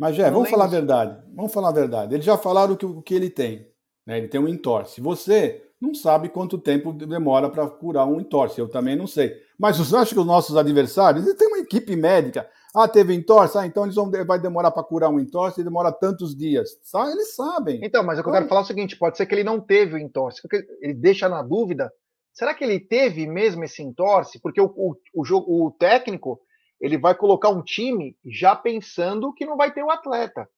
[0.00, 1.22] mas, Jé, vamos falar a verdade.
[1.34, 2.14] Vamos falar a verdade.
[2.14, 3.68] Eles já falaram o que, o que ele tem.
[4.06, 4.16] Né?
[4.16, 4.98] Ele tem um entorse.
[4.98, 8.58] Você não sabe quanto tempo demora para curar um entorse.
[8.58, 9.36] Eu também não sei.
[9.58, 12.48] Mas você acha que os nossos adversários eles têm uma equipe médica?
[12.74, 13.58] Ah, teve entorse?
[13.58, 16.70] Ah, então eles vão vai demorar para curar um entorse e demora tantos dias.
[16.90, 17.10] Tá?
[17.10, 17.78] Eles sabem.
[17.82, 19.60] Então, mas o que eu quero falar é o seguinte: pode ser que ele não
[19.60, 20.40] teve o entorse.
[20.80, 21.92] Ele deixa na dúvida.
[22.32, 24.40] Será que ele teve mesmo esse entorse?
[24.40, 26.40] Porque o, o, o, jogo, o técnico
[26.80, 30.48] ele vai colocar um time já pensando que não vai ter o atleta.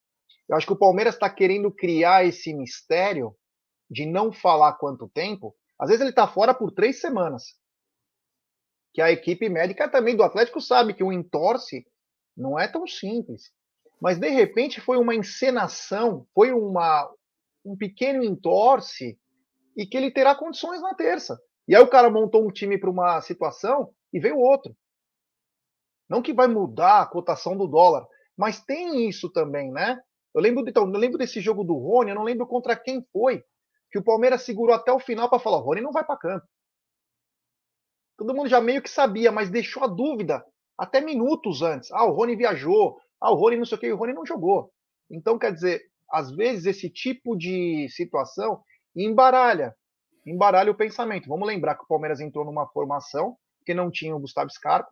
[0.49, 3.35] Eu acho que o Palmeiras está querendo criar esse mistério
[3.91, 5.55] de não falar quanto tempo.
[5.79, 7.45] Às vezes ele está fora por três semanas.
[8.95, 11.85] Que a equipe médica também do Atlético sabe que o entorce
[12.37, 13.51] não é tão simples.
[14.01, 17.11] Mas de repente foi uma encenação, foi uma,
[17.64, 19.18] um pequeno entorce
[19.77, 21.39] e que ele terá condições na terça.
[21.66, 24.77] E aí o cara montou um time para uma situação e veio outro.
[26.13, 28.07] Não que vai mudar a cotação do dólar,
[28.37, 29.99] mas tem isso também, né?
[30.35, 33.43] Eu lembro, então, eu lembro desse jogo do Rony, eu não lembro contra quem foi,
[33.91, 36.47] que o Palmeiras segurou até o final para falar: Rony não vai para campo.
[38.19, 40.45] Todo mundo já meio que sabia, mas deixou a dúvida
[40.77, 41.91] até minutos antes.
[41.91, 42.99] Ah, o Rony viajou.
[43.19, 44.71] Ah, o Rony não sei o que, o Rony não jogou.
[45.11, 48.63] Então, quer dizer, às vezes esse tipo de situação
[48.95, 49.75] embaralha,
[50.27, 51.27] embaralha o pensamento.
[51.27, 53.35] Vamos lembrar que o Palmeiras entrou numa formação
[53.65, 54.91] que não tinha o Gustavo Scarpa,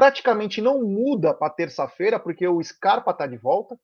[0.00, 3.78] praticamente não muda para terça-feira, porque o Scarpa está de volta,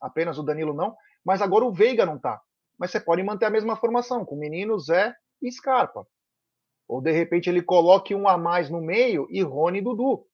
[0.00, 2.42] apenas o Danilo não, mas agora o Veiga não está.
[2.76, 6.04] Mas você pode manter a mesma formação, com menino Zé e Scarpa.
[6.88, 10.26] Ou de repente ele coloque um a mais no meio e Rony e Dudu.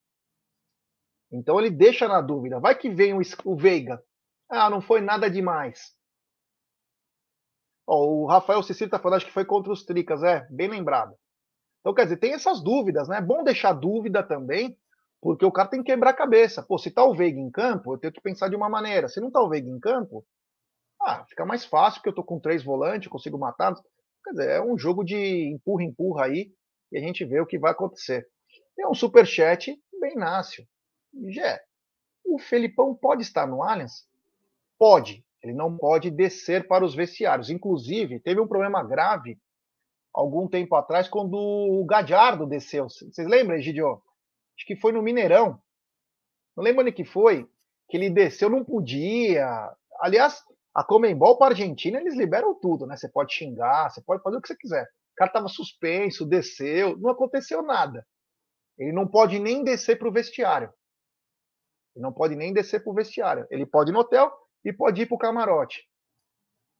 [1.30, 2.58] Então ele deixa na dúvida.
[2.58, 4.02] Vai que vem o, o Veiga.
[4.48, 5.94] Ah, não foi nada demais.
[7.86, 11.14] O Rafael Cecílio está falando, acho que foi contra os Tricas, é, bem lembrado.
[11.80, 13.18] Então, quer dizer, tem essas dúvidas, né?
[13.18, 14.74] É bom deixar dúvida também,
[15.20, 16.62] porque o cara tem que quebrar a cabeça.
[16.62, 19.08] Pô, se tá o Veiga em campo, eu tenho que pensar de uma maneira.
[19.08, 20.24] Se não tá o Veiga em campo,
[21.00, 23.74] ah, fica mais fácil, porque eu tô com três volantes, consigo matar.
[24.24, 26.50] Quer dizer, é um jogo de empurra-empurra aí,
[26.92, 28.26] e a gente vê o que vai acontecer.
[28.78, 30.66] É um superchat bem nácio.
[31.28, 31.60] Gé,
[32.24, 34.06] o Felipão pode estar no Allianz?
[34.78, 35.24] Pode.
[35.42, 37.50] Ele não pode descer para os vestiários.
[37.50, 39.38] Inclusive, teve um problema grave
[40.12, 42.88] algum tempo atrás, quando o Gadiardo desceu.
[42.88, 44.02] Vocês lembram, Egidio?
[44.56, 45.60] Acho que foi no Mineirão.
[46.56, 47.48] Não lembro onde que foi,
[47.88, 49.46] que ele desceu, não podia.
[50.00, 50.42] Aliás,
[50.74, 52.96] a Comembol para a Argentina, eles liberam tudo, né?
[52.96, 54.84] Você pode xingar, você pode fazer o que você quiser.
[54.84, 58.06] O cara estava suspenso, desceu, não aconteceu nada.
[58.78, 60.72] Ele não pode nem descer para o vestiário.
[61.94, 63.46] Ele não pode nem descer para o vestiário.
[63.50, 64.30] Ele pode ir no hotel
[64.64, 65.88] e pode ir para o camarote.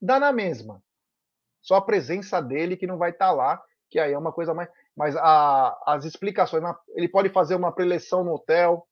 [0.00, 0.82] Dá na mesma.
[1.62, 4.52] Só a presença dele que não vai estar tá lá, que aí é uma coisa
[4.52, 4.68] mais.
[4.96, 6.62] Mas a, as explicações,
[6.94, 8.86] ele pode fazer uma preleção no hotel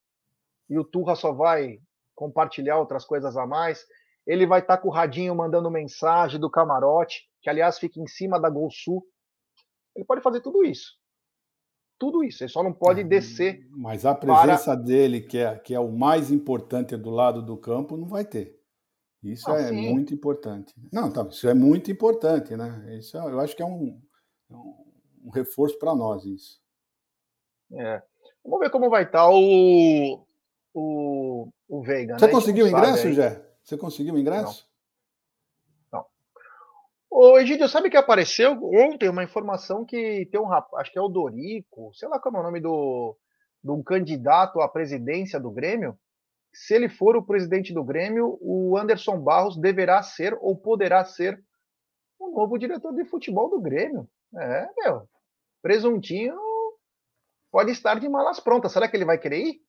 [0.68, 1.78] e o Turra só vai
[2.14, 3.84] compartilhar outras coisas a mais.
[4.26, 8.06] Ele vai estar tá com o radinho mandando mensagem do camarote, que aliás fica em
[8.06, 9.04] cima da Gol Sul.
[9.96, 10.92] Ele pode fazer tudo isso
[12.04, 12.42] tudo isso.
[12.42, 13.08] Ele só não pode uhum.
[13.08, 13.66] descer.
[13.70, 14.82] Mas a presença para...
[14.82, 18.58] dele, que é, que é o mais importante do lado do campo, não vai ter.
[19.22, 19.90] Isso ah, é sim.
[19.90, 20.74] muito importante.
[20.92, 22.98] Não, tá, isso é muito importante, né?
[22.98, 23.98] Isso é, eu acho que é um,
[24.50, 24.54] é
[25.24, 26.60] um reforço para nós isso.
[27.72, 28.02] É.
[28.44, 30.24] Vamos ver como vai estar tá o,
[30.74, 32.18] o, o Veiga.
[32.18, 32.32] Você né?
[32.32, 33.42] conseguiu o ingresso, Jé?
[33.62, 34.68] Você conseguiu o ingresso?
[37.16, 41.00] Ô, Egidio, sabe que apareceu ontem uma informação que tem um rapaz, acho que é
[41.00, 43.16] o Dorico, sei lá como é o nome do,
[43.62, 45.96] de um candidato à presidência do Grêmio.
[46.52, 51.40] Se ele for o presidente do Grêmio, o Anderson Barros deverá ser ou poderá ser
[52.18, 54.08] o novo diretor de futebol do Grêmio.
[54.36, 55.08] É, meu.
[55.64, 56.36] Presuntinho
[57.50, 58.70] pode estar de malas prontas.
[58.70, 59.60] Será que ele vai querer ir?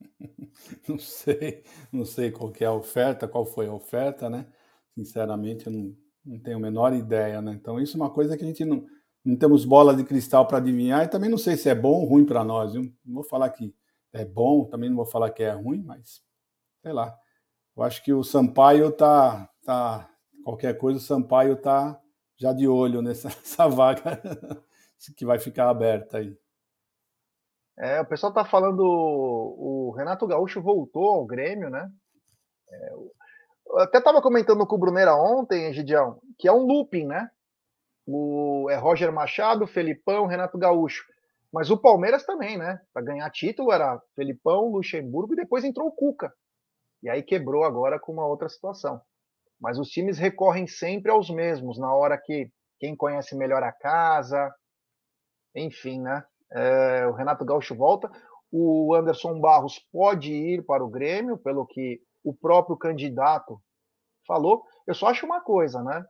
[0.88, 4.46] Não sei, não sei qual é a oferta, qual foi a oferta, né?
[4.94, 7.52] Sinceramente, eu não, não tenho a menor ideia, né?
[7.52, 8.86] Então, isso é uma coisa que a gente não,
[9.24, 12.04] não temos bola de cristal para adivinhar e também não sei se é bom ou
[12.04, 12.72] ruim para nós.
[12.72, 12.90] Viu?
[13.04, 13.74] Não vou falar que
[14.12, 16.22] é bom, também não vou falar que é ruim, mas
[16.82, 17.14] sei lá.
[17.76, 20.10] Eu acho que o Sampaio tá, tá
[20.42, 22.00] qualquer coisa, o Sampaio tá
[22.38, 24.20] já de olho nessa, nessa vaga
[25.16, 26.36] que vai ficar aberta aí.
[27.78, 31.90] É, o pessoal tá falando, o Renato Gaúcho voltou ao Grêmio, né?
[32.70, 37.28] É, eu até estava comentando com o Brunera ontem, Gidião, que é um looping, né?
[38.06, 41.04] O, é Roger Machado, Felipão, Renato Gaúcho.
[41.52, 42.80] Mas o Palmeiras também, né?
[42.92, 46.32] Para ganhar título era Felipão, Luxemburgo e depois entrou o Cuca.
[47.02, 49.00] E aí quebrou agora com uma outra situação.
[49.60, 54.52] Mas os times recorrem sempre aos mesmos, na hora que quem conhece melhor a casa,
[55.56, 56.24] enfim, né?
[56.52, 58.10] É, o Renato Gaúcho volta.
[58.52, 63.60] O Anderson Barros pode ir para o Grêmio, pelo que o próprio candidato
[64.26, 64.64] falou.
[64.86, 66.04] Eu só acho uma coisa, né?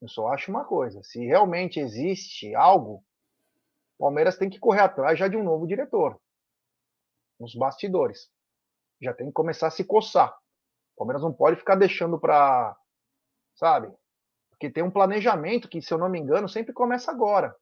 [0.00, 1.02] Eu só acho uma coisa.
[1.02, 3.04] Se realmente existe algo,
[3.98, 6.18] o Palmeiras tem que correr atrás já de um novo diretor.
[7.38, 8.30] Nos bastidores.
[9.00, 10.30] Já tem que começar a se coçar.
[10.94, 12.76] O Palmeiras não pode ficar deixando para.
[13.54, 13.92] Sabe?
[14.50, 17.54] Porque tem um planejamento que, se eu não me engano, sempre começa agora.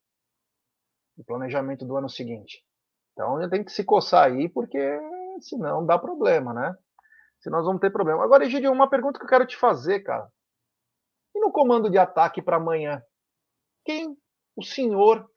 [1.19, 2.63] O planejamento do ano seguinte.
[3.11, 4.79] Então gente tem que se coçar aí, porque
[5.41, 6.73] senão dá problema, né?
[7.41, 8.23] Se nós vamos ter problema.
[8.23, 10.27] Agora, Egidio, uma pergunta que eu quero te fazer, cara.
[11.35, 13.03] E no comando de ataque para amanhã?
[13.83, 14.17] Quem
[14.55, 15.29] o senhor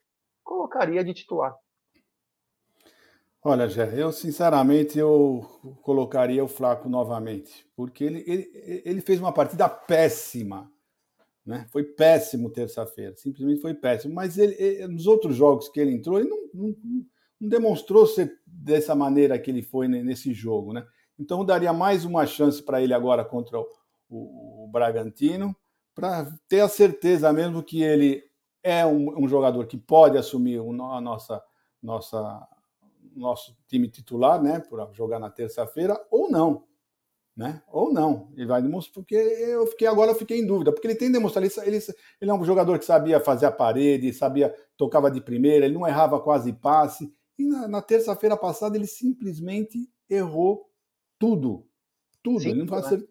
[0.43, 1.53] colocaria de titular?
[3.45, 5.45] Olha, Jé, eu sinceramente eu
[5.81, 10.71] colocaria o Flaco novamente, porque ele, ele, ele fez uma partida péssima.
[11.45, 11.65] Né?
[11.71, 14.13] Foi péssimo terça-feira, simplesmente foi péssimo.
[14.13, 16.75] Mas ele, ele, nos outros jogos que ele entrou, ele não, não,
[17.39, 20.71] não, demonstrou ser dessa maneira que ele foi nesse jogo.
[20.73, 20.85] Né?
[21.19, 23.67] Então eu daria mais uma chance para ele agora contra o,
[24.09, 25.55] o, o Bragantino,
[25.93, 28.23] para ter a certeza mesmo que ele
[28.63, 31.43] é um, um jogador que pode assumir a nossa,
[31.81, 32.47] nossa
[33.15, 36.63] nosso time titular, né, por jogar na terça-feira, ou não,
[37.35, 37.61] né?
[37.67, 38.31] Ou não.
[38.35, 41.45] Ele vai demonstrar, porque eu fiquei agora eu fiquei em dúvida, porque ele tem demonstrado
[41.45, 41.83] ele, ele,
[42.21, 45.87] ele é um jogador que sabia fazer a parede, sabia tocava de primeira, ele não
[45.87, 47.11] errava quase passe.
[47.37, 50.69] E na, na terça-feira passada ele simplesmente errou
[51.17, 51.65] tudo,
[52.21, 52.41] tudo.
[52.41, 53.03] Sim, ele não, né?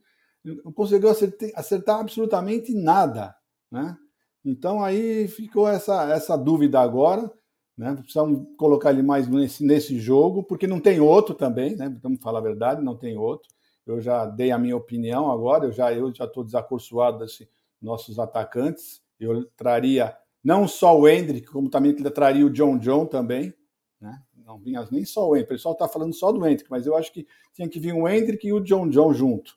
[0.65, 3.35] não conseguiu acertar, acertar absolutamente nada,
[3.71, 3.97] né?
[4.45, 7.31] Então aí ficou essa, essa dúvida agora.
[7.77, 7.95] Né?
[7.95, 11.89] Precisamos colocar ele mais nesse, nesse jogo, porque não tem outro também, né?
[12.03, 13.49] vamos falar a verdade, não tem outro.
[13.87, 17.49] Eu já dei a minha opinião agora, eu já eu já estou desacorçoado desses
[17.81, 19.03] nossos atacantes.
[19.19, 23.53] Eu traria não só o Hendrick, como também traria o John John também.
[24.01, 24.23] Né?
[24.45, 26.97] Não vinha nem só o Hendrick, o pessoal está falando só do Hendrick, mas eu
[26.97, 29.57] acho que tinha que vir o Hendrick e o John John junto.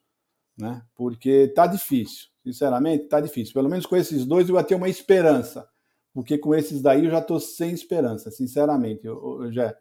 [0.57, 0.81] Né?
[0.95, 3.53] Porque tá difícil, sinceramente, tá difícil.
[3.53, 5.67] Pelo menos com esses dois eu ia ter uma esperança
[6.15, 9.75] porque com esses daí eu já estou sem esperança, sinceramente, eu, já.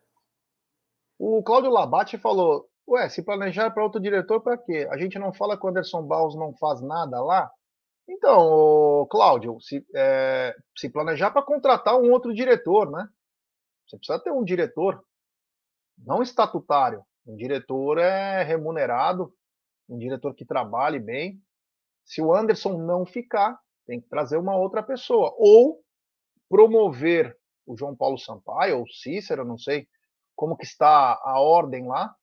[1.16, 4.86] O Cláudio Labate falou: Ué, se planejar para outro diretor, para quê?
[4.90, 7.50] A gente não fala que o Anderson Barros não faz nada lá?
[8.06, 13.08] Então, Cláudio, se, é, se planejar para contratar um outro diretor, né?
[13.86, 15.02] Você precisa ter um diretor,
[15.96, 17.02] não estatutário.
[17.26, 19.32] Um diretor é remunerado,
[19.88, 21.40] um diretor que trabalhe bem.
[22.04, 25.34] Se o Anderson não ficar, tem que trazer uma outra pessoa.
[25.38, 25.82] Ou
[26.50, 27.34] promover
[27.66, 29.88] o João Paulo Sampaio ou Cícero, não sei
[30.36, 32.14] como que está a ordem lá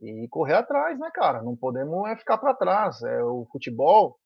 [0.00, 1.42] e correr atrás, né, cara?
[1.42, 3.02] Não podemos é ficar para trás.
[3.02, 4.18] É o futebol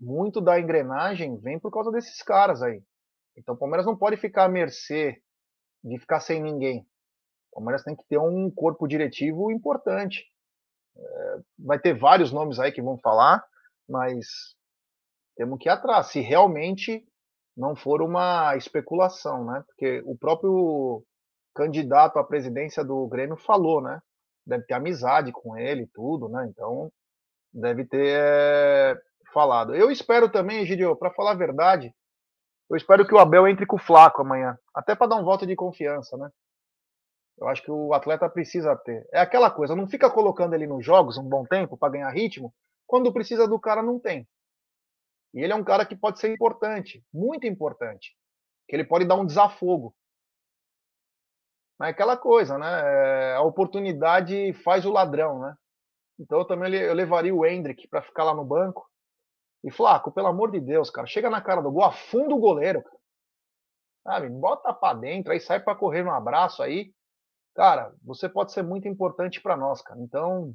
[0.00, 2.82] muito da engrenagem vem por causa desses caras aí.
[3.36, 5.22] Então o Palmeiras não pode ficar à mercê
[5.84, 6.86] de ficar sem ninguém.
[7.52, 10.24] O Palmeiras tem que ter um corpo diretivo importante.
[10.96, 13.44] É, vai ter vários nomes aí que vão falar,
[13.88, 14.26] mas
[15.36, 16.06] temos que ir atrás.
[16.08, 17.04] Se realmente
[17.56, 19.64] não for uma especulação, né?
[19.66, 21.04] Porque o próprio
[21.54, 24.00] candidato à presidência do Grêmio falou, né?
[24.46, 26.46] Deve ter amizade com ele e tudo, né?
[26.48, 26.90] Então,
[27.52, 29.00] deve ter é,
[29.32, 29.74] falado.
[29.74, 31.94] Eu espero também, Gidio, para falar a verdade,
[32.68, 35.46] eu espero que o Abel entre com o Flaco amanhã, até para dar um voto
[35.46, 36.30] de confiança, né?
[37.36, 39.08] Eu acho que o atleta precisa ter.
[39.12, 42.52] É aquela coisa, não fica colocando ele nos jogos um bom tempo para ganhar ritmo,
[42.86, 44.28] quando precisa do cara não tem.
[45.32, 48.16] E ele é um cara que pode ser importante, muito importante.
[48.68, 49.94] Que ele pode dar um desafogo.
[51.80, 52.66] Mas é aquela coisa, né?
[52.66, 55.54] É, a oportunidade faz o ladrão, né?
[56.18, 58.86] Então eu também eu levaria o Hendrick para ficar lá no banco.
[59.64, 62.82] E Flaco, pelo amor de Deus, cara, chega na cara do gol, afunda o goleiro,
[62.82, 62.98] cara.
[64.04, 64.28] Sabe?
[64.28, 66.92] Bota para dentro, aí sai para correr no abraço aí.
[67.54, 70.00] Cara, você pode ser muito importante para nós, cara.
[70.02, 70.54] Então,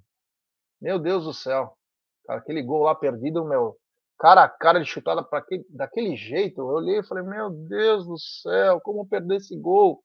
[0.80, 1.76] meu Deus do céu.
[2.28, 3.76] Cara, aquele gol lá perdido, meu,
[4.20, 8.18] cara a cara de chutada para daquele jeito, eu olhei e falei, meu Deus do
[8.20, 10.05] céu, como perder esse gol?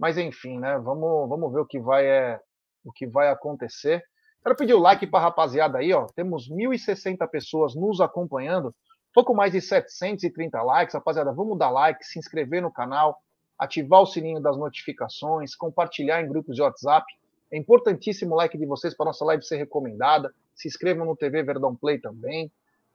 [0.00, 0.78] Mas enfim, né?
[0.78, 2.40] Vamos, vamos ver o que vai é,
[2.82, 4.02] o que vai acontecer.
[4.42, 6.06] Quero pedir o like para a rapaziada aí, ó.
[6.16, 8.74] Temos 1.060 pessoas nos acompanhando,
[9.12, 11.30] pouco mais de 730 likes, rapaziada.
[11.34, 13.20] Vamos dar like, se inscrever no canal,
[13.58, 17.04] ativar o sininho das notificações, compartilhar em grupos de WhatsApp.
[17.52, 20.32] É importantíssimo o like de vocês para nossa live ser recomendada.
[20.54, 22.50] Se inscrevam no TV Verdão Play também.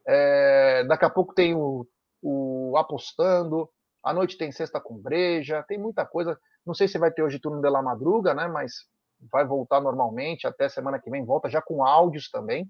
[0.08, 1.86] É, daqui a pouco tem o,
[2.20, 3.70] o Apostando.
[4.04, 5.64] À noite tem Sexta com Breja.
[5.68, 6.40] Tem muita coisa.
[6.66, 8.48] Não sei se vai ter hoje turno de la madruga, né?
[8.48, 8.88] Mas
[9.32, 10.48] vai voltar normalmente.
[10.48, 12.70] Até semana que vem volta já com áudios também.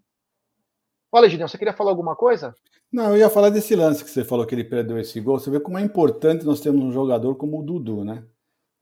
[1.12, 2.54] Fala, Gideon, você queria falar alguma coisa?
[2.92, 5.40] Não, eu ia falar desse lance que você falou que ele perdeu esse gol.
[5.40, 8.24] Você vê como é importante nós termos um jogador como o Dudu, né?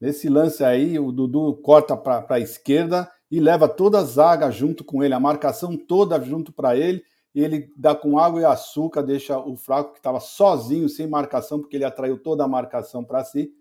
[0.01, 4.83] Nesse lance aí, o Dudu corta para a esquerda e leva toda a zaga junto
[4.83, 7.03] com ele, a marcação toda junto para ele
[7.33, 11.59] e ele dá com água e açúcar, deixa o fraco que estava sozinho, sem marcação,
[11.59, 13.51] porque ele atraiu toda a marcação para si,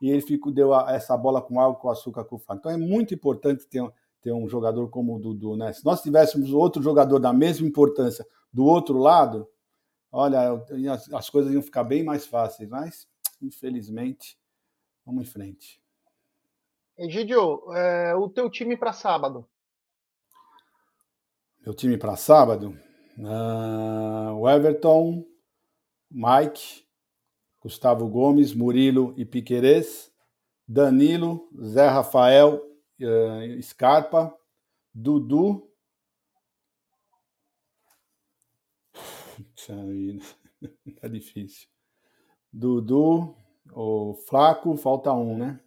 [0.00, 2.60] e ele ficou, deu a, essa bola com água, com açúcar, com fraco.
[2.60, 3.82] Então é muito importante ter,
[4.20, 5.72] ter um jogador como o Dudu, né?
[5.72, 9.48] Se nós tivéssemos outro jogador da mesma importância do outro lado,
[10.10, 13.08] olha, as, as coisas iam ficar bem mais fáceis, mas
[13.40, 14.38] infelizmente,
[15.04, 15.80] vamos em frente.
[16.96, 19.48] Egidio, é, o teu time para sábado?
[21.64, 22.78] Meu time para sábado?
[23.18, 25.24] Uh, o Everton,
[26.10, 26.86] Mike,
[27.60, 30.10] Gustavo Gomes, Murilo e Piquerez,
[30.66, 32.62] Danilo, Zé Rafael,
[33.00, 34.34] uh, Scarpa,
[34.94, 35.68] Dudu.
[41.00, 41.68] tá difícil.
[42.52, 43.36] Dudu,
[43.72, 45.60] o Flaco, falta um, né?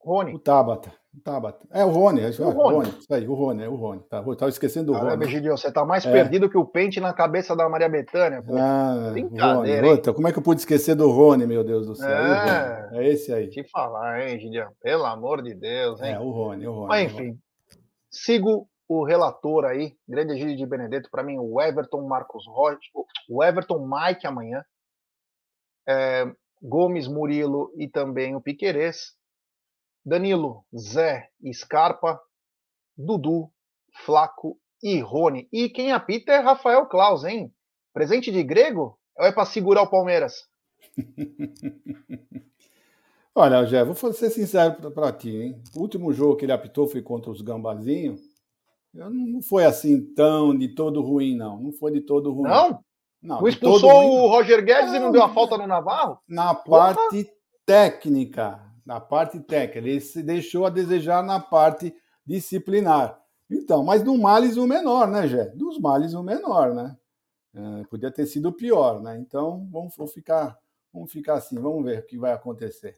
[0.00, 0.34] Rony.
[0.34, 1.03] O Tabata.
[1.22, 1.66] Tabata.
[1.70, 2.76] É o Rony, é, o, Rony.
[2.76, 2.88] Rony.
[2.98, 4.02] Isso aí, o Rony, é o Rony.
[4.08, 5.16] Tá, eu tava esquecendo do Rony.
[5.18, 6.12] Virgílio, você tá mais é.
[6.12, 8.42] perdido que o pente na cabeça da Maria Bethânia.
[8.42, 8.56] Pô.
[8.56, 9.80] Ah, Rony.
[9.82, 12.08] Outra, como é que eu pude esquecer do Rony, meu Deus do céu?
[12.08, 13.48] É, é esse aí.
[13.48, 14.68] Te falar, hein, Gideon?
[14.82, 16.14] Pelo amor de Deus, hein?
[16.14, 16.88] É, o Rony, o Rony.
[16.88, 17.38] Mas enfim,
[18.10, 22.78] sigo o relator aí, grande Egídio de Benedetto, para mim, o Everton Marcos Rocha,
[23.28, 24.62] o Everton Mike amanhã,
[25.88, 26.24] é,
[26.62, 29.12] Gomes Murilo e também o Piquerez.
[30.04, 32.20] Danilo, Zé, Scarpa,
[32.96, 33.50] Dudu,
[34.04, 35.48] Flaco e Rony.
[35.52, 37.52] E quem apita é Rafael Klaus, hein?
[37.92, 40.46] Presente de grego ou é para segurar o Palmeiras?
[43.34, 45.62] Olha, Jé, vou ser sincero para ti, hein?
[45.74, 48.20] O último jogo que ele apitou foi contra os Gambazinhos.
[48.92, 51.60] Não foi assim tão de todo ruim, não.
[51.60, 52.48] Não foi de todo ruim.
[52.48, 52.84] Não?
[53.20, 53.40] Não.
[53.40, 56.18] Não expulsou o Roger Guedes não, e não deu a falta no Navarro?
[56.28, 56.94] Na Porra.
[56.94, 57.28] parte
[57.66, 61.94] técnica na parte técnica, ele se deixou a desejar na parte
[62.26, 63.20] disciplinar.
[63.50, 65.46] Então, mas do males o menor, né, Gé?
[65.46, 66.96] Dos males o menor, né?
[67.54, 69.16] É, podia ter sido pior, né?
[69.18, 70.58] Então, vamos, vamos, ficar,
[70.92, 72.96] vamos ficar assim, vamos ver o que vai acontecer.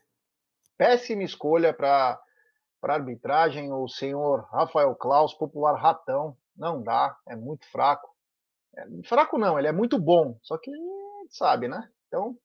[0.79, 2.21] Péssima escolha para
[2.83, 8.09] arbitragem, o senhor Rafael Klaus, popular ratão, não dá, é muito fraco.
[8.75, 10.71] É, fraco não, ele é muito bom, só que
[11.29, 11.89] sabe, né?
[12.07, 12.37] Então,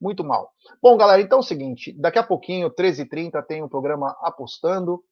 [0.00, 0.52] muito mal.
[0.82, 5.02] Bom, galera, então é o seguinte: daqui a pouquinho, 13h30, tem o programa Apostando.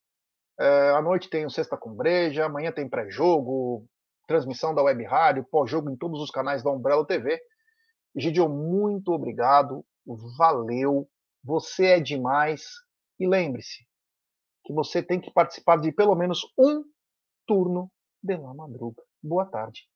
[0.59, 3.87] É, à noite tem o Sexta com Breja, amanhã tem pré-jogo,
[4.27, 7.41] transmissão da Web Rádio, pós-jogo em todos os canais da Umbrella TV.
[8.17, 9.85] Gidio, muito obrigado,
[10.39, 11.09] valeu,
[11.43, 12.65] você é demais.
[13.19, 13.85] E lembre-se
[14.65, 16.85] que você tem que participar de pelo menos um
[17.47, 17.91] turno
[18.23, 19.03] de La Madruga.
[19.23, 19.89] Boa tarde.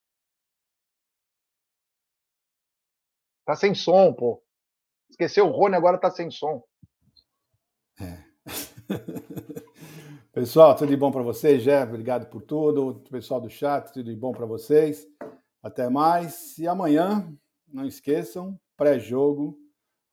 [3.45, 4.43] Tá sem som, pô.
[5.09, 6.63] Esqueceu o Rony, agora tá sem som.
[7.99, 8.23] É.
[10.31, 11.83] Pessoal, tudo de bom para vocês, Jé?
[11.83, 13.03] Obrigado por tudo.
[13.09, 15.07] Pessoal do chat, tudo de bom para vocês.
[15.61, 16.57] Até mais.
[16.57, 17.27] E amanhã,
[17.67, 19.59] não esqueçam, pré-jogo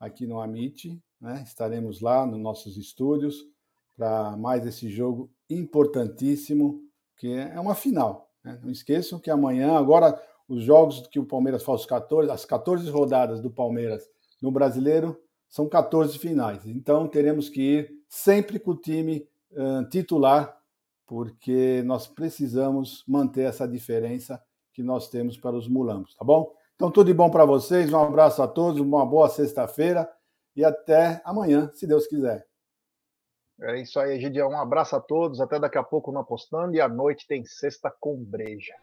[0.00, 1.00] aqui no Amit.
[1.20, 1.42] Né?
[1.46, 3.46] Estaremos lá nos nossos estúdios
[3.96, 6.82] para mais esse jogo importantíssimo,
[7.16, 8.30] que é uma final.
[8.42, 8.58] Né?
[8.62, 12.88] Não esqueçam que amanhã, agora, os jogos que o Palmeiras faz, os 14, as 14
[12.90, 14.08] rodadas do Palmeiras
[14.46, 16.64] no brasileiro são 14 finais.
[16.66, 20.56] Então teremos que ir sempre com o time uh, titular,
[21.04, 24.40] porque nós precisamos manter essa diferença
[24.72, 26.52] que nós temos para os mulambos, tá bom?
[26.76, 30.08] Então tudo de bom para vocês, um abraço a todos, uma boa sexta-feira
[30.54, 32.46] e até amanhã, se Deus quiser.
[33.60, 34.50] É isso aí, Gideão.
[34.50, 35.40] Um abraço a todos.
[35.40, 36.74] Até daqui a pouco no Apostando.
[36.74, 38.74] E à noite tem Sexta com Breja.